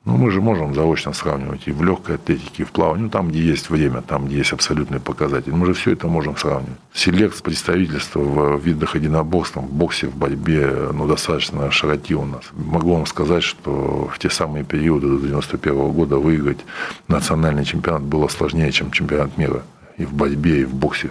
Ну, 0.08 0.16
мы 0.16 0.30
же 0.30 0.40
можем 0.40 0.74
заочно 0.74 1.12
сравнивать 1.12 1.68
и 1.68 1.70
в 1.70 1.82
легкой 1.82 2.14
атлетике, 2.14 2.62
и 2.62 2.64
в 2.64 2.70
плавании, 2.70 3.02
ну, 3.02 3.10
там, 3.10 3.28
где 3.28 3.42
есть 3.42 3.68
время, 3.68 4.00
там, 4.00 4.24
где 4.26 4.38
есть 4.38 4.54
абсолютные 4.54 5.00
показатели. 5.00 5.52
Мы 5.52 5.66
же 5.66 5.74
все 5.74 5.92
это 5.92 6.08
можем 6.08 6.34
сравнивать. 6.34 6.78
Селект 6.94 7.42
представительства 7.42 8.20
в 8.20 8.58
видах 8.58 8.96
единоборств, 8.96 9.56
в 9.56 9.70
боксе, 9.70 10.06
в 10.06 10.16
борьбе, 10.16 10.88
ну, 10.94 11.06
достаточно 11.06 11.70
широки 11.70 12.14
у 12.14 12.24
нас. 12.24 12.44
Могу 12.52 12.94
вам 12.94 13.04
сказать, 13.04 13.42
что 13.42 14.10
в 14.10 14.18
те 14.18 14.30
самые 14.30 14.64
периоды 14.64 15.08
до 15.08 15.18
91 15.18 15.92
года 15.92 16.16
выиграть 16.16 16.64
национальный 17.08 17.66
чемпионат 17.66 18.02
было 18.02 18.28
сложнее, 18.28 18.72
чем 18.72 18.90
чемпионат 18.90 19.36
мира 19.36 19.62
и 19.98 20.06
в 20.06 20.14
борьбе, 20.14 20.62
и 20.62 20.64
в 20.64 20.72
боксе. 20.72 21.10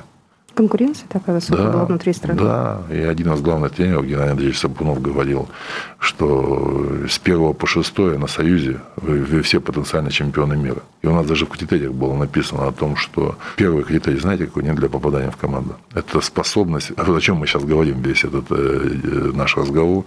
Конкуренция 0.58 1.08
такая 1.08 1.36
высокая 1.36 1.68
да, 1.68 1.72
была 1.72 1.86
внутри 1.86 2.14
страны. 2.14 2.42
Да, 2.42 2.82
и 2.90 2.98
один 2.98 3.32
из 3.32 3.42
главных 3.42 3.74
тренеров, 3.74 4.08
Геннадий 4.08 4.32
Андреевич 4.32 4.58
Сапунов, 4.58 5.00
говорил, 5.00 5.48
что 6.00 7.06
с 7.08 7.20
первого 7.20 7.54
по 7.54 7.68
шестое 7.68 8.18
на 8.18 8.26
Союзе 8.26 8.80
вы, 8.96 9.20
вы 9.20 9.44
все 9.44 9.62
потенциальные 9.62 10.12
чемпионы 10.12 10.58
мира. 10.58 10.82
И 11.04 11.08
у 11.08 11.14
нас 11.14 11.28
даже 11.28 11.46
в 11.46 11.50
критериях 11.50 11.92
было 11.92 12.16
написано 12.16 12.68
о 12.68 12.72
том, 12.72 12.96
что 12.96 13.38
первый 13.56 13.84
критерий, 13.84 14.18
знаете, 14.18 14.48
какой 14.48 14.64
нет 14.64 14.76
для 14.78 14.90
попадания 14.90 15.30
в 15.30 15.38
команду? 15.38 15.76
Это 15.94 16.22
способность, 16.22 16.92
о 16.98 17.20
чем 17.20 17.38
мы 17.38 17.46
сейчас 17.46 17.64
говорим 17.64 18.02
весь 18.02 18.24
этот 18.24 18.46
э, 18.50 19.00
э 19.04 19.32
наш 19.36 19.58
разговор, 19.58 20.06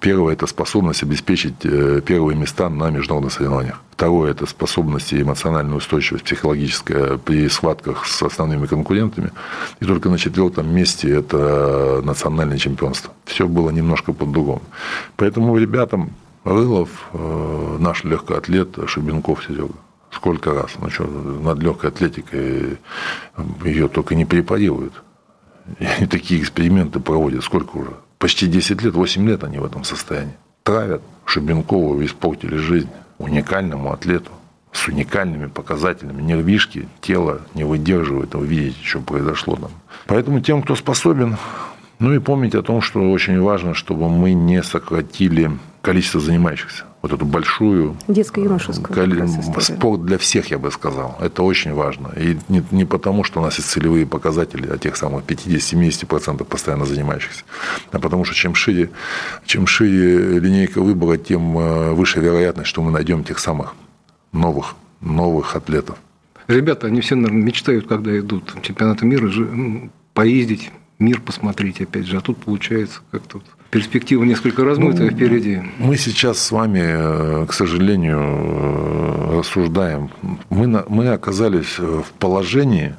Первое– 0.00 0.32
это 0.34 0.46
способность 0.46 1.02
обеспечить 1.02 1.64
э, 1.64 2.02
первые 2.04 2.36
места 2.36 2.68
на 2.68 2.90
международных 2.90 3.32
соревнованиях. 3.32 3.80
Второе– 3.90 4.30
это 4.32 4.44
способность 4.44 5.12
и 5.14 5.22
эмоциональная 5.22 5.76
устойчивость 5.76 6.24
психологическая 6.24 7.16
при 7.16 7.48
схватках 7.48 8.06
с 8.06 8.22
основными 8.22 8.66
конкурентами. 8.66 9.32
И 9.80 9.86
только 9.86 10.10
на 10.10 10.18
четвертом 10.18 10.72
месте– 10.74 11.10
это 11.18 12.02
национальное 12.04 12.58
чемпионство. 12.58 13.12
Все 13.24 13.48
было 13.48 13.70
немножко 13.70 14.12
по-другому. 14.12 14.62
Поэтому 15.16 15.56
ребятам 15.56 16.10
Рылов, 16.44 17.08
э, 17.14 17.76
наш 17.80 18.04
легкоатлет, 18.04 18.78
Шебенков 18.86 19.42
Серега, 19.44 19.74
сколько 20.10 20.52
раз, 20.52 20.72
ну 20.78 20.90
что, 20.90 21.04
над 21.04 21.60
легкой 21.60 21.90
атлетикой 21.90 22.78
ее 23.64 23.88
только 23.88 24.14
не 24.14 24.26
препарируют. 24.26 24.92
И 26.00 26.06
такие 26.06 26.42
эксперименты 26.42 27.00
проводят, 27.00 27.42
сколько 27.42 27.76
уже? 27.76 27.92
Почти 28.18 28.46
10 28.46 28.82
лет, 28.82 28.94
8 28.94 29.28
лет 29.28 29.44
они 29.44 29.58
в 29.58 29.64
этом 29.64 29.84
состоянии. 29.84 30.34
Травят 30.62 31.02
Шубенкову, 31.24 32.04
испортили 32.04 32.56
жизнь 32.56 32.88
уникальному 33.18 33.92
атлету 33.92 34.30
с 34.72 34.86
уникальными 34.88 35.46
показателями. 35.46 36.22
Нервишки, 36.22 36.88
тело 37.00 37.42
не 37.54 37.64
выдерживает, 37.64 38.34
вы 38.34 38.46
видите, 38.46 38.78
что 38.82 39.00
произошло 39.00 39.56
там. 39.56 39.70
Поэтому 40.06 40.40
тем, 40.40 40.62
кто 40.62 40.76
способен, 40.76 41.36
ну 41.98 42.12
и 42.12 42.18
помнить 42.18 42.54
о 42.54 42.62
том, 42.62 42.80
что 42.80 43.10
очень 43.10 43.40
важно, 43.40 43.74
чтобы 43.74 44.08
мы 44.08 44.32
не 44.32 44.62
сократили 44.62 45.50
количество 45.82 46.20
занимающихся 46.20 46.84
вот 47.02 47.12
эту 47.12 47.24
большую... 47.24 47.96
Детско-юношескую. 48.08 48.94
Кали... 48.94 49.26
Спорт 49.60 50.04
для 50.04 50.18
всех, 50.18 50.50
я 50.50 50.58
бы 50.58 50.70
сказал. 50.70 51.16
Это 51.20 51.42
очень 51.42 51.72
важно. 51.72 52.08
И 52.16 52.36
не, 52.48 52.64
не 52.70 52.84
потому, 52.84 53.24
что 53.24 53.40
у 53.40 53.42
нас 53.42 53.56
есть 53.58 53.70
целевые 53.70 54.06
показатели 54.06 54.68
о 54.68 54.78
тех 54.78 54.96
самых 54.96 55.24
50-70% 55.24 56.44
постоянно 56.44 56.86
занимающихся, 56.86 57.44
а 57.92 57.98
потому 57.98 58.24
что 58.24 58.34
чем 58.34 58.54
шире, 58.54 58.90
чем 59.46 59.66
шире 59.66 60.40
линейка 60.40 60.80
выбора, 60.80 61.18
тем 61.18 61.56
э, 61.58 61.92
выше 61.92 62.20
вероятность, 62.20 62.68
что 62.68 62.82
мы 62.82 62.90
найдем 62.90 63.22
тех 63.22 63.38
самых 63.38 63.74
новых, 64.32 64.74
новых 65.00 65.54
атлетов. 65.54 65.98
Ребята, 66.48 66.86
они 66.86 67.00
все, 67.00 67.14
наверное, 67.14 67.42
мечтают, 67.42 67.86
когда 67.86 68.18
идут 68.18 68.54
чемпионаты 68.62 69.04
мира, 69.04 69.30
поездить, 70.14 70.70
мир 70.98 71.20
посмотреть, 71.20 71.80
опять 71.80 72.06
же. 72.06 72.16
А 72.16 72.20
тут 72.20 72.38
получается 72.38 73.00
как-то 73.10 73.42
перспектива 73.70 74.24
несколько 74.24 74.64
размытая 74.64 75.10
ну, 75.10 75.16
впереди. 75.16 75.62
Мы 75.78 75.96
сейчас 75.96 76.38
с 76.38 76.50
вами, 76.50 76.82
э, 76.82 77.46
к 77.46 77.52
сожалению, 77.52 78.18
э, 78.20 79.38
рассуждаем. 79.38 80.10
Мы, 80.48 80.84
мы 80.88 81.08
оказались 81.08 81.78
в 81.78 82.06
положении, 82.18 82.94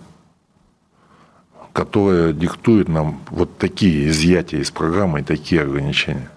которое 1.73 2.33
диктует 2.33 2.88
нам 2.88 3.19
вот 3.31 3.57
такие 3.57 4.09
изъятия 4.09 4.59
из 4.59 4.71
программы 4.71 5.21
и 5.21 5.23
такие 5.23 5.61
ограничения. 5.61 6.29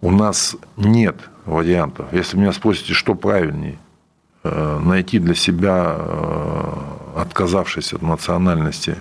У 0.00 0.10
нас 0.10 0.56
нет 0.76 1.16
вариантов. 1.44 2.06
Если 2.12 2.36
меня 2.36 2.52
спросите, 2.52 2.94
что 2.94 3.14
правильнее, 3.14 3.78
э, 4.44 4.80
найти 4.82 5.18
для 5.18 5.34
себя 5.34 5.96
отказавшись 7.20 7.92
от 7.92 8.02
национальности 8.02 8.96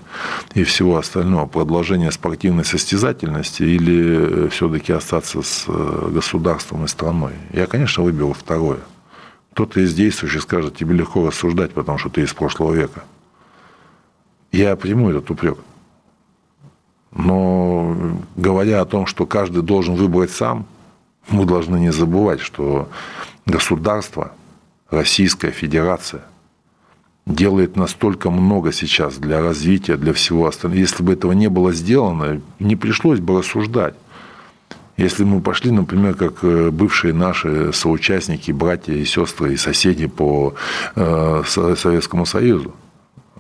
и 0.56 0.64
всего 0.64 0.98
остального, 0.98 1.46
продолжение 1.46 2.12
спортивной 2.12 2.66
состязательности 2.66 3.64
или 3.64 4.46
э, 4.46 4.50
все-таки 4.50 4.92
остаться 4.92 5.42
с 5.42 5.66
э, 5.68 6.10
государством 6.12 6.86
и 6.86 6.88
страной? 6.88 7.34
Я, 7.54 7.68
конечно, 7.68 8.04
выберу 8.04 8.34
второе. 8.34 8.80
Кто-то 9.54 9.80
из 9.82 9.94
действующих 9.94 10.42
скажет, 10.42 10.76
тебе 10.76 10.96
легко 10.96 11.28
рассуждать, 11.28 11.74
потому 11.74 11.98
что 11.98 12.10
ты 12.10 12.22
из 12.22 12.34
прошлого 12.34 12.74
века. 12.74 13.04
Я 14.52 14.76
приму 14.76 15.10
этот 15.10 15.30
упрек. 15.30 15.58
Но 17.12 18.16
говоря 18.36 18.82
о 18.82 18.86
том, 18.86 19.06
что 19.06 19.26
каждый 19.26 19.62
должен 19.62 19.96
выбрать 19.96 20.32
сам, 20.32 20.66
мы 21.30 21.46
должны 21.46 21.78
не 21.78 21.92
забывать, 21.92 22.40
что 22.40 22.90
государство, 23.46 24.32
Российская 24.90 25.52
Федерация– 25.52 26.24
делает 27.28 27.76
настолько 27.76 28.30
много 28.30 28.72
сейчас 28.72 29.18
для 29.18 29.42
развития, 29.42 29.98
для 29.98 30.14
всего 30.14 30.48
остального. 30.48 30.80
Если 30.80 31.04
бы 31.04 31.14
этого 31.14 31.34
не 31.34 31.50
было 31.50 31.74
сделано, 31.74 32.42
не 32.60 32.76
пришлось 32.76 33.20
бы 33.20 33.40
рассуждать. 33.40 33.96
Если 34.96 35.24
мы 35.26 35.42
пошли, 35.42 35.72
например, 35.72 36.16
как 36.16 36.44
э, 36.44 36.72
бывшие 36.72 37.14
наши 37.14 37.72
соучастники, 37.74 38.52
братья 38.52 38.94
и 38.94 39.06
сестры 39.06 39.54
и 39.54 39.58
соседи 39.58 40.08
по 40.08 40.56
э, 40.96 41.44
Советскому 41.46 42.26
Союзу, 42.26 42.74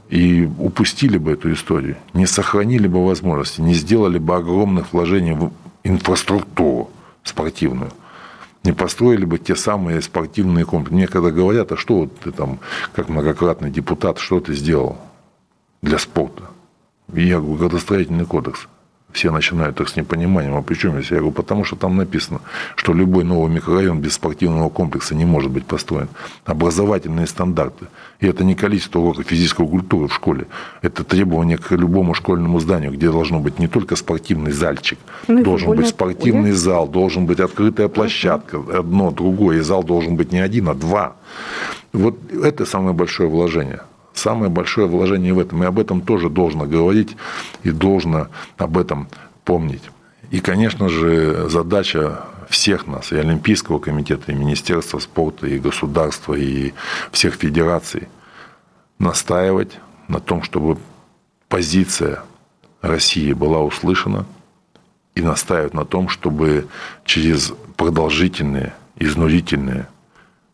и 0.09 0.47
упустили 0.59 1.17
бы 1.17 1.31
эту 1.31 1.51
историю, 1.51 1.97
не 2.13 2.27
сохранили 2.27 2.87
бы 2.87 3.03
возможности, 3.03 3.61
не 3.61 3.73
сделали 3.73 4.19
бы 4.19 4.35
огромных 4.35 4.93
вложений 4.93 5.33
в 5.33 5.51
инфраструктуру 5.83 6.91
спортивную– 7.23 7.91
не 8.63 8.73
построили 8.73 9.25
бы 9.25 9.37
те 9.37 9.55
самые 9.55 10.01
спортивные 10.01 10.65
комплексы. 10.65 10.95
Мне 10.95 11.07
когда 11.07 11.31
говорят, 11.31 11.71
а 11.71 11.77
что 11.77 11.99
вот 11.99 12.19
ты 12.19 12.31
там, 12.31 12.59
как 12.93 13.09
многократный 13.09 13.71
депутат, 13.71 14.19
что 14.19 14.39
ты 14.39 14.53
сделал 14.53 14.97
для 15.81 15.97
спорта? 15.97 16.43
И 17.13 17.25
я 17.25 17.39
говорю, 17.39 17.55
градостроительный 17.55 18.25
кодекс 18.25 18.67
все 19.11 19.31
начинают 19.31 19.75
так 19.77 19.89
с 19.89 19.95
непониманием, 19.95 20.55
а 20.55 20.61
при 20.61 20.75
чем 20.75 20.93
здесь? 20.93 21.11
Я 21.11 21.17
говорю, 21.17 21.31
потому 21.31 21.63
что 21.63 21.75
там 21.75 21.95
написано, 21.95 22.41
что 22.75 22.93
любой 22.93 23.23
новый 23.23 23.49
микрорайон 23.51 23.99
без 23.99 24.13
спортивного 24.13 24.69
комплекса 24.69 25.15
не 25.15 25.25
может 25.25 25.49
быть 25.49 25.65
построен. 25.65 26.09
Образовательные 26.45 27.25
стандарты. 27.25 27.87
И 28.19 28.27
это 28.27 28.43
не 28.43 28.53
количество 28.55 28.99
уроков 28.99 29.25
физической 29.27 29.67
культуры 29.67 30.07
в 30.07 30.13
школе. 30.13 30.47
Это 30.81 31.03
требование 31.03 31.57
к 31.57 31.71
любому 31.71 32.13
школьному 32.13 32.59
зданию, 32.59 32.91
где 32.91 33.09
должно 33.09 33.39
быть 33.39 33.59
не 33.59 33.67
только 33.67 33.95
спортивный 33.95 34.51
зальчик, 34.51 34.99
ну, 35.27 35.43
должен 35.43 35.75
быть 35.75 35.87
спортивный 35.87 36.51
поле. 36.51 36.53
зал, 36.53 36.87
должен 36.87 37.25
быть 37.25 37.39
открытая 37.39 37.87
площадка, 37.87 38.61
одно, 38.73 39.11
другое, 39.11 39.57
и 39.57 39.61
зал 39.61 39.83
должен 39.83 40.15
быть 40.15 40.31
не 40.31 40.39
один, 40.39 40.69
а 40.69 40.73
два. 40.73 41.15
Вот 41.93 42.17
это 42.31 42.65
самое 42.65 42.93
большое 42.93 43.29
вложение. 43.29 43.81
Самое 44.17 44.49
большое 44.49 44.87
вложение 44.87 45.31
в 45.31 45.39
этом. 45.39 45.61
И 45.63 45.67
об 45.67 45.77
этом 45.77 46.01
тоже 46.01 46.29
должно 46.29 46.65
говорить 46.65 47.15
и 47.61 47.69
должно 47.69 48.29
об 48.57 48.77
этом 48.79 49.07
помнить. 49.45 49.83
И, 50.31 50.39
конечно 50.39 50.89
же, 50.89 51.47
задача 51.49 52.25
всех 52.49 52.87
нас, 52.87 53.11
и 53.11 53.15
Олимпийского 53.15 53.77
комитета, 53.77 54.31
и 54.31 54.35
Министерства 54.35 54.97
спорта, 54.97 55.45
и 55.45 55.59
государства, 55.59 56.33
и 56.33 56.73
всех 57.11 57.35
федераций, 57.35 58.07
настаивать 58.97 59.79
на 60.07 60.19
том, 60.19 60.41
чтобы 60.41 60.77
позиция 61.47 62.23
России 62.81 63.33
была 63.33 63.61
услышана, 63.61 64.25
и 65.13 65.21
настаивать 65.21 65.75
на 65.75 65.85
том, 65.85 66.09
чтобы 66.09 66.67
через 67.05 67.53
продолжительные, 67.75 68.73
изнурительные 68.97 69.87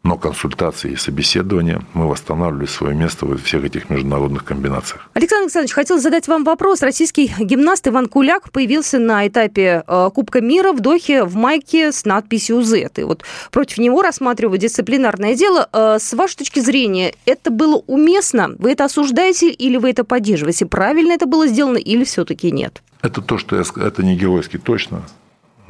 но 0.04 0.18
консультации 0.18 0.92
и 0.92 0.96
собеседования 0.98 1.82
мы 1.94 2.10
восстанавливали 2.10 2.66
свое 2.66 2.94
место 2.94 3.26
во 3.26 3.38
всех 3.38 3.64
этих 3.64 3.90
международных 3.90 4.44
комбинациях. 4.44 5.10
Александр 5.14 5.44
Александрович, 5.44 5.74
хотел 5.74 5.98
задать 5.98 6.28
вам 6.28 6.44
вопрос. 6.44 6.82
Российский 6.82 7.34
гимнаст 7.40 7.88
Иван 7.88 8.08
Куляк 8.08 8.52
появился 8.52 9.00
на 9.00 9.26
этапе 9.26 9.84
э, 9.88 10.10
Кубка 10.14 10.42
мира 10.42 10.74
в 10.74 10.82
Дохе 10.82 11.24
в 11.24 11.36
майке 11.36 11.94
с 11.94 12.04
надписью 12.04 12.62
Z. 12.64 12.92
И 12.98 13.04
вот 13.04 13.24
против 13.52 13.78
него 13.78 14.02
рассматривают 14.02 14.62
дисциплинарное 14.62 15.36
дело. 15.36 15.70
Э, 15.72 15.98
с 16.00 16.14
вашей 16.14 16.36
точки 16.36 16.60
зрения, 16.60 17.14
это 17.26 17.50
было 17.50 17.82
уместно? 17.88 18.52
Вы 18.60 18.74
это 18.74 18.84
осуждаете 18.86 19.52
или 19.52 19.78
вы 19.78 19.92
это 19.92 20.04
поддерживаете? 20.04 20.66
Правильно 20.66 21.14
это 21.14 21.28
было 21.28 21.48
сделано 21.48 21.78
или 21.78 22.04
все-таки 22.04 22.52
нет? 22.52 22.84
Это 23.02 23.22
то, 23.22 23.38
что 23.38 23.56
я 23.56 23.64
сказал, 23.64 23.88
это 23.88 24.04
не 24.04 24.18
геройский 24.18 24.60
точно. 24.60 25.04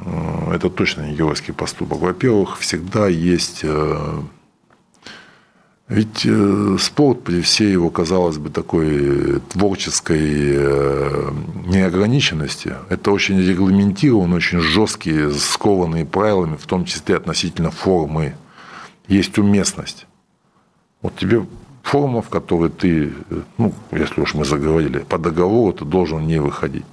Э, 0.00 0.52
это 0.54 0.70
точно 0.70 1.02
не 1.02 1.14
геройский 1.14 1.54
поступок. 1.54 1.98
Во-первых, 1.98 2.58
всегда 2.58 3.08
есть... 3.08 3.60
Э, 3.62 4.20
ведь 5.86 6.24
э, 6.24 6.76
спорт 6.80 7.24
при 7.24 7.42
всей 7.42 7.70
его, 7.70 7.90
казалось 7.90 8.38
бы, 8.38 8.48
такой 8.48 9.40
творческой 9.50 10.56
неограниченности, 11.66 12.74
это 12.88 13.12
очень 13.12 13.38
регламентирован, 13.38 14.32
очень 14.32 14.60
жесткие, 14.60 15.30
скованные 15.30 16.06
правилами, 16.06 16.56
в 16.56 16.66
том 16.66 16.86
числе 16.86 17.16
относительно 17.16 17.70
формы. 17.70 18.34
Есть 19.08 19.36
уместность. 19.36 20.06
Вот 21.02 21.16
тебе 21.16 21.44
форма, 21.84 22.22
в 22.22 22.30
которой 22.30 22.70
ты, 22.70 23.12
ну, 23.58 23.72
если 23.92 24.22
уж 24.22 24.34
мы 24.34 24.44
заговорили, 24.44 24.98
по 24.98 25.18
договору 25.18 25.72
ты 25.72 25.84
должен 25.84 26.26
не 26.26 26.40
выходить. 26.40 26.86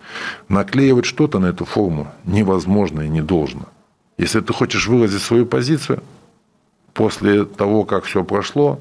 Наклеивать 0.50 1.06
что-то 1.06 1.40
на 1.40 1.48
эту 1.48 1.66
форму 1.66 2.08
невозможно 2.26 3.02
и 3.02 3.10
не 3.10 3.22
должно. 3.22 3.64
Если 4.18 4.42
ты 4.42 4.54
хочешь 4.54 4.88
выразить 4.88 5.22
свою 5.22 5.46
позицию, 5.46 6.04
после 6.94 7.46
того, 7.46 7.86
как 7.86 8.04
все 8.04 8.24
прошло, 8.24 8.80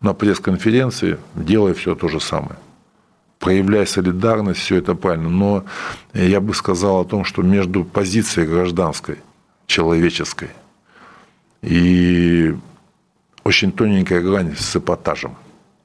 на 0.00 0.14
пресс-конференции 0.14 1.18
делай 1.34 1.74
все 1.74 1.94
то 1.94 2.08
же 2.08 2.18
самое. 2.18 2.56
Проявляй 3.38 3.86
солидарность, 3.86 4.60
все 4.60 4.76
это 4.76 4.94
правильно. 4.94 5.28
Но 5.28 5.64
я 6.14 6.40
бы 6.40 6.54
сказал 6.54 7.00
о 7.00 7.04
том, 7.04 7.24
что 7.24 7.42
между 7.42 7.84
позицией 7.84 8.46
гражданской, 8.46 9.18
человеческой 9.66 10.50
и 11.60 12.56
очень 13.44 13.70
тоненькая 13.70 14.20
грань 14.22 14.56
с 14.56 14.76
эпатажем, 14.76 15.36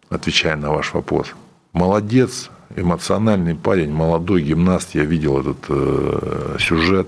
отвечая 0.09 0.55
на 0.55 0.71
ваш 0.71 0.93
вопрос. 0.93 1.33
Молодец, 1.73 2.49
эмоциональный 2.75 3.55
парень, 3.55 3.91
молодой 3.91 4.41
гимнаст, 4.41 4.95
я 4.95 5.03
видел 5.03 5.39
этот 5.39 5.57
э, 5.69 6.57
сюжет. 6.59 7.07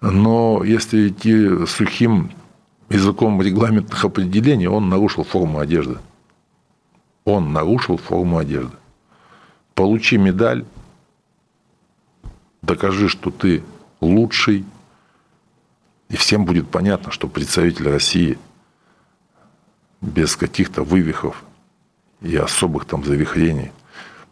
Но 0.00 0.62
если 0.64 1.08
идти 1.08 1.66
сухим 1.66 2.30
языком 2.88 3.40
регламентных 3.42 4.04
определений, 4.04 4.68
он 4.68 4.88
нарушил 4.88 5.24
форму 5.24 5.58
одежды. 5.58 5.98
Он 7.24 7.52
нарушил 7.52 7.98
форму 7.98 8.38
одежды. 8.38 8.76
Получи 9.74 10.16
медаль, 10.16 10.64
докажи, 12.62 13.08
что 13.08 13.30
ты 13.30 13.62
лучший, 14.00 14.64
и 16.08 16.16
всем 16.16 16.44
будет 16.44 16.68
понятно, 16.68 17.12
что 17.12 17.28
представитель 17.28 17.88
России– 17.88 18.38
без 20.00 20.36
каких-то 20.36 20.82
вывихов 20.82 21.44
и 22.20 22.36
особых 22.36 22.84
там 22.84 23.04
завихрений 23.04 23.72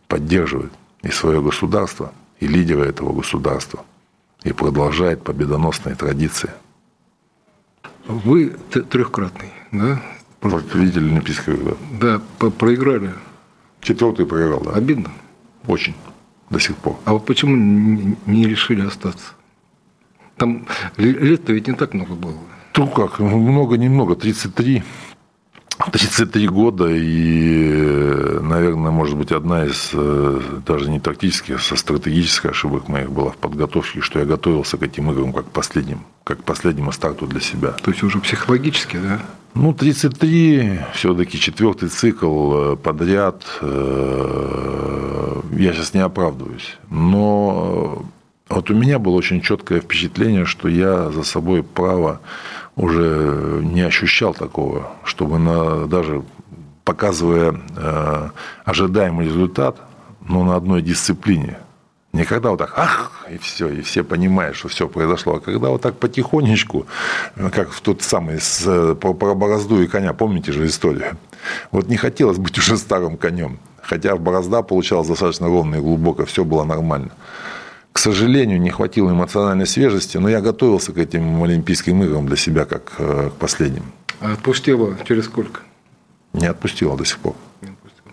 поддерживает 0.09 0.73
и 1.03 1.11
свое 1.11 1.41
государство, 1.41 2.13
и 2.41 2.47
лидера 2.47 2.85
этого 2.85 3.13
государства, 3.13 3.85
и 4.43 4.53
продолжает 4.53 5.23
победоносные 5.23 5.95
традиции. 5.95 6.51
Вы 8.07 8.57
трехкратный, 8.91 9.51
да? 9.73 10.01
Победитель 10.41 11.11
Олимпийских 11.11 11.49
игр. 11.49 11.77
Да, 12.01 12.21
проиграли. 12.51 13.13
Четвертый 13.81 14.27
проиграл, 14.27 14.61
да. 14.61 14.73
Обидно? 14.73 15.11
Очень. 15.67 15.95
До 16.51 16.61
сих 16.61 16.77
пор. 16.77 16.97
А 17.05 17.15
вот 17.15 17.27
почему 17.27 17.57
не 17.57 18.47
решили 18.47 18.87
остаться? 18.87 19.33
Там 20.37 20.67
лет-то 20.97 21.53
ведь 21.53 21.67
не 21.67 21.75
так 21.75 21.95
много 21.95 22.15
было. 22.15 22.39
Ну 22.77 22.87
как, 22.89 23.19
много-немного, 23.19 24.15
33. 24.15 24.85
33 25.79 26.49
года 26.49 26.89
и, 26.89 28.39
наверное, 28.41 28.91
может 28.91 29.17
быть, 29.17 29.31
одна 29.31 29.67
из 29.67 29.91
э, 29.93 30.41
даже 30.67 30.91
не 30.91 31.01
тактических, 31.01 31.61
а 31.71 31.77
стратегических 31.77 32.51
ошибок 32.51 32.89
моих 32.89 33.11
была 33.11 33.31
в 33.31 33.37
подготовке, 33.37 34.01
что 34.01 34.19
я 34.19 34.25
готовился 34.25 34.79
к 34.79 34.83
этим 34.83 35.11
играм 35.11 35.33
как 35.33 35.47
последним, 35.47 36.01
как 36.25 36.43
последнему 36.45 36.93
старту 36.93 37.27
для 37.27 37.41
себя. 37.41 37.73
То 37.73 37.91
есть 37.91 38.03
уже 38.03 38.19
психологически, 38.21 38.97
да? 38.97 39.21
Ну, 39.55 39.73
33, 39.73 40.81
все-таки 40.95 41.39
четвертый 41.39 41.89
цикл 41.89 42.55
э, 42.55 42.77
подряд. 42.77 43.43
Э, 43.61 45.41
я 45.53 45.73
сейчас 45.73 45.95
не 45.95 46.01
оправдываюсь. 46.01 46.77
Но 46.91 48.07
вот 48.49 48.71
у 48.71 48.75
меня 48.75 48.99
было 48.99 49.15
очень 49.15 49.41
четкое 49.41 49.81
впечатление, 49.81 50.45
что 50.45 50.69
я 50.69 51.11
за 51.11 51.23
собой 51.23 51.63
право 51.63 52.21
уже 52.77 53.61
не 53.63 53.81
ощущал 53.81 54.35
такого, 54.35 54.91
чтобы 55.05 55.39
на, 55.39 55.87
даже 55.87 56.23
показывая 56.85 57.61
э, 57.77 58.29
ожидаемый 58.65 59.27
результат, 59.27 59.79
но 60.21 60.45
на 60.45 60.57
одной 60.57 60.83
дисциплине. 60.83 61.59
Никогда 62.13 62.51
вот 62.51 62.59
так, 62.59 62.73
ах, 62.77 63.27
и 63.31 63.37
все, 63.37 63.69
и 63.69 63.81
все 63.83 64.03
понимают, 64.03 64.57
что 64.57 64.69
все 64.69 64.89
произошло. 64.89 65.35
А 65.35 65.41
когда 65.41 65.69
вот 65.69 65.83
так 65.83 65.99
потихонечку, 65.99 66.87
как 67.53 67.71
в 67.71 67.81
тот 67.81 68.03
самый 68.03 68.41
с, 68.41 68.95
про, 68.95 69.13
про 69.13 69.35
борозду 69.35 69.83
и 69.83 69.87
коня, 69.87 70.13
помните 70.15 70.53
же 70.53 70.67
историю? 70.67 71.19
Вот 71.73 71.89
не 71.89 71.97
хотелось 71.97 72.39
быть 72.39 72.57
уже 72.59 72.79
старым 72.79 73.17
конем. 73.17 73.59
Хотя 73.83 74.17
в 74.17 74.21
борозда 74.21 74.63
получалось 74.63 75.09
достаточно 75.09 75.47
ровно 75.47 75.77
и 75.77 75.81
глубоко, 75.81 76.25
все 76.25 76.45
было 76.45 76.65
нормально. 76.65 77.11
К 77.97 77.99
сожалению, 77.99 78.61
не 78.61 78.69
хватило 78.69 79.11
эмоциональной 79.11 79.67
свежести, 79.67 80.19
но 80.19 80.29
я 80.29 80.43
готовился 80.43 80.93
к 80.93 80.99
этим 80.99 81.43
Олимпийским 81.43 82.03
играм 82.03 82.27
для 82.27 82.37
себя 82.37 82.67
как 82.67 82.93
э, 82.99 83.31
к 83.31 83.39
последним. 83.39 83.85
А 84.21 84.35
отпустила 84.35 84.99
через 85.09 85.25
сколько? 85.25 85.63
Не 86.35 86.45
отпустила 86.45 86.95
до 86.99 87.07
сих 87.07 87.19
пор. 87.21 87.35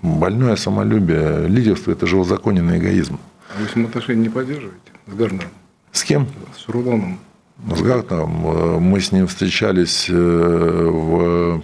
Больное 0.02 0.56
самолюбие, 0.56 1.50
лидерство– 1.50 1.92
это 1.96 2.08
же 2.08 2.16
узаконенный 2.16 2.78
эгоизм. 2.78 3.20
А 3.54 3.60
вы 3.62 3.68
с 3.68 3.76
ним 3.76 3.88
отношения 3.88 4.22
не 4.22 4.30
поддерживаете? 4.30 4.80
С 5.06 5.14
Гарнером? 5.16 5.50
С 5.92 6.04
кем? 6.06 6.28
С 6.58 6.70
Рулоном. 6.70 7.20
С 7.76 7.82
Гартнером. 7.82 8.48
Э, 8.48 8.80
мы 8.80 9.02
с 9.02 9.12
ним 9.12 9.28
встречались 9.28 10.08
э, 10.10 10.14
в 10.14 11.62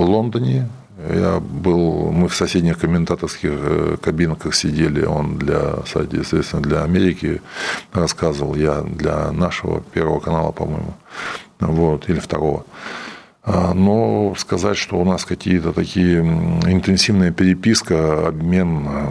Лондоне 0.00 0.66
я 1.08 1.40
был, 1.40 2.10
мы 2.10 2.28
в 2.28 2.34
соседних 2.34 2.78
комментаторских 2.78 3.50
э, 3.52 3.96
кабинках 4.00 4.54
сидели, 4.54 5.04
он 5.04 5.38
для, 5.38 5.76
соответственно, 5.86 6.62
для 6.62 6.82
Америки 6.82 7.40
рассказывал, 7.92 8.54
я 8.54 8.82
для 8.82 9.30
нашего 9.32 9.80
первого 9.80 10.20
канала, 10.20 10.52
по-моему, 10.52 10.94
вот, 11.60 12.08
или 12.08 12.18
второго. 12.18 12.64
А, 13.42 13.72
но 13.74 14.34
сказать, 14.36 14.76
что 14.76 14.96
у 14.96 15.04
нас 15.04 15.24
какие-то 15.24 15.72
такие 15.72 16.20
интенсивная 16.20 17.30
переписка, 17.30 18.28
обмен 18.28 18.86
э, 18.88 19.08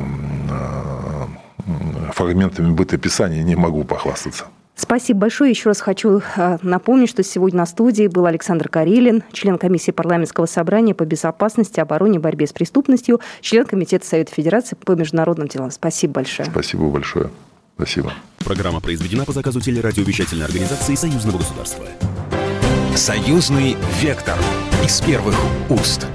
фрагментами 2.14 2.72
бытописания 2.72 3.44
не 3.44 3.56
могу 3.56 3.84
похвастаться. 3.84 4.46
Спасибо 4.80 5.20
большое. 5.20 5.52
Еще 5.52 5.70
раз 5.70 5.82
хочу 5.82 6.22
э, 6.38 6.58
напомнить, 6.62 7.10
что 7.10 7.22
сегодня 7.22 7.58
на 7.58 7.66
студии 7.66 8.08
был 8.08 8.26
Александр 8.26 8.70
Карелин, 8.70 9.24
член 9.34 9.58
комиссии 9.58 9.92
парламентского 9.92 10.46
собрания 10.46 10.96
по 10.96 11.04
безопасности, 11.04 11.82
обороне 11.82 12.16
и 12.16 12.20
борьбе 12.20 12.48
с 12.48 12.54
преступностью, 12.54 13.20
член 13.42 13.66
Комитета 13.66 14.08
Совета 14.08 14.34
Федерации 14.34 14.78
по 14.78 14.94
международным 14.94 15.50
делам. 15.50 15.70
Спасибо 15.72 16.14
большое. 16.14 16.50
Спасибо 16.50 16.90
большое. 16.90 17.30
Спасибо. 17.76 18.14
Программа 18.40 18.80
произведена 18.80 19.26
по 19.26 19.34
заказу 19.34 19.60
телерадиовещательной 19.60 20.46
организации 20.46 20.96
Союзного 20.96 21.40
государства. 21.40 21.86
Союзный 22.96 23.76
вектор 24.02 24.38
из 24.86 25.02
первых 25.02 25.36
уст. 25.70 26.08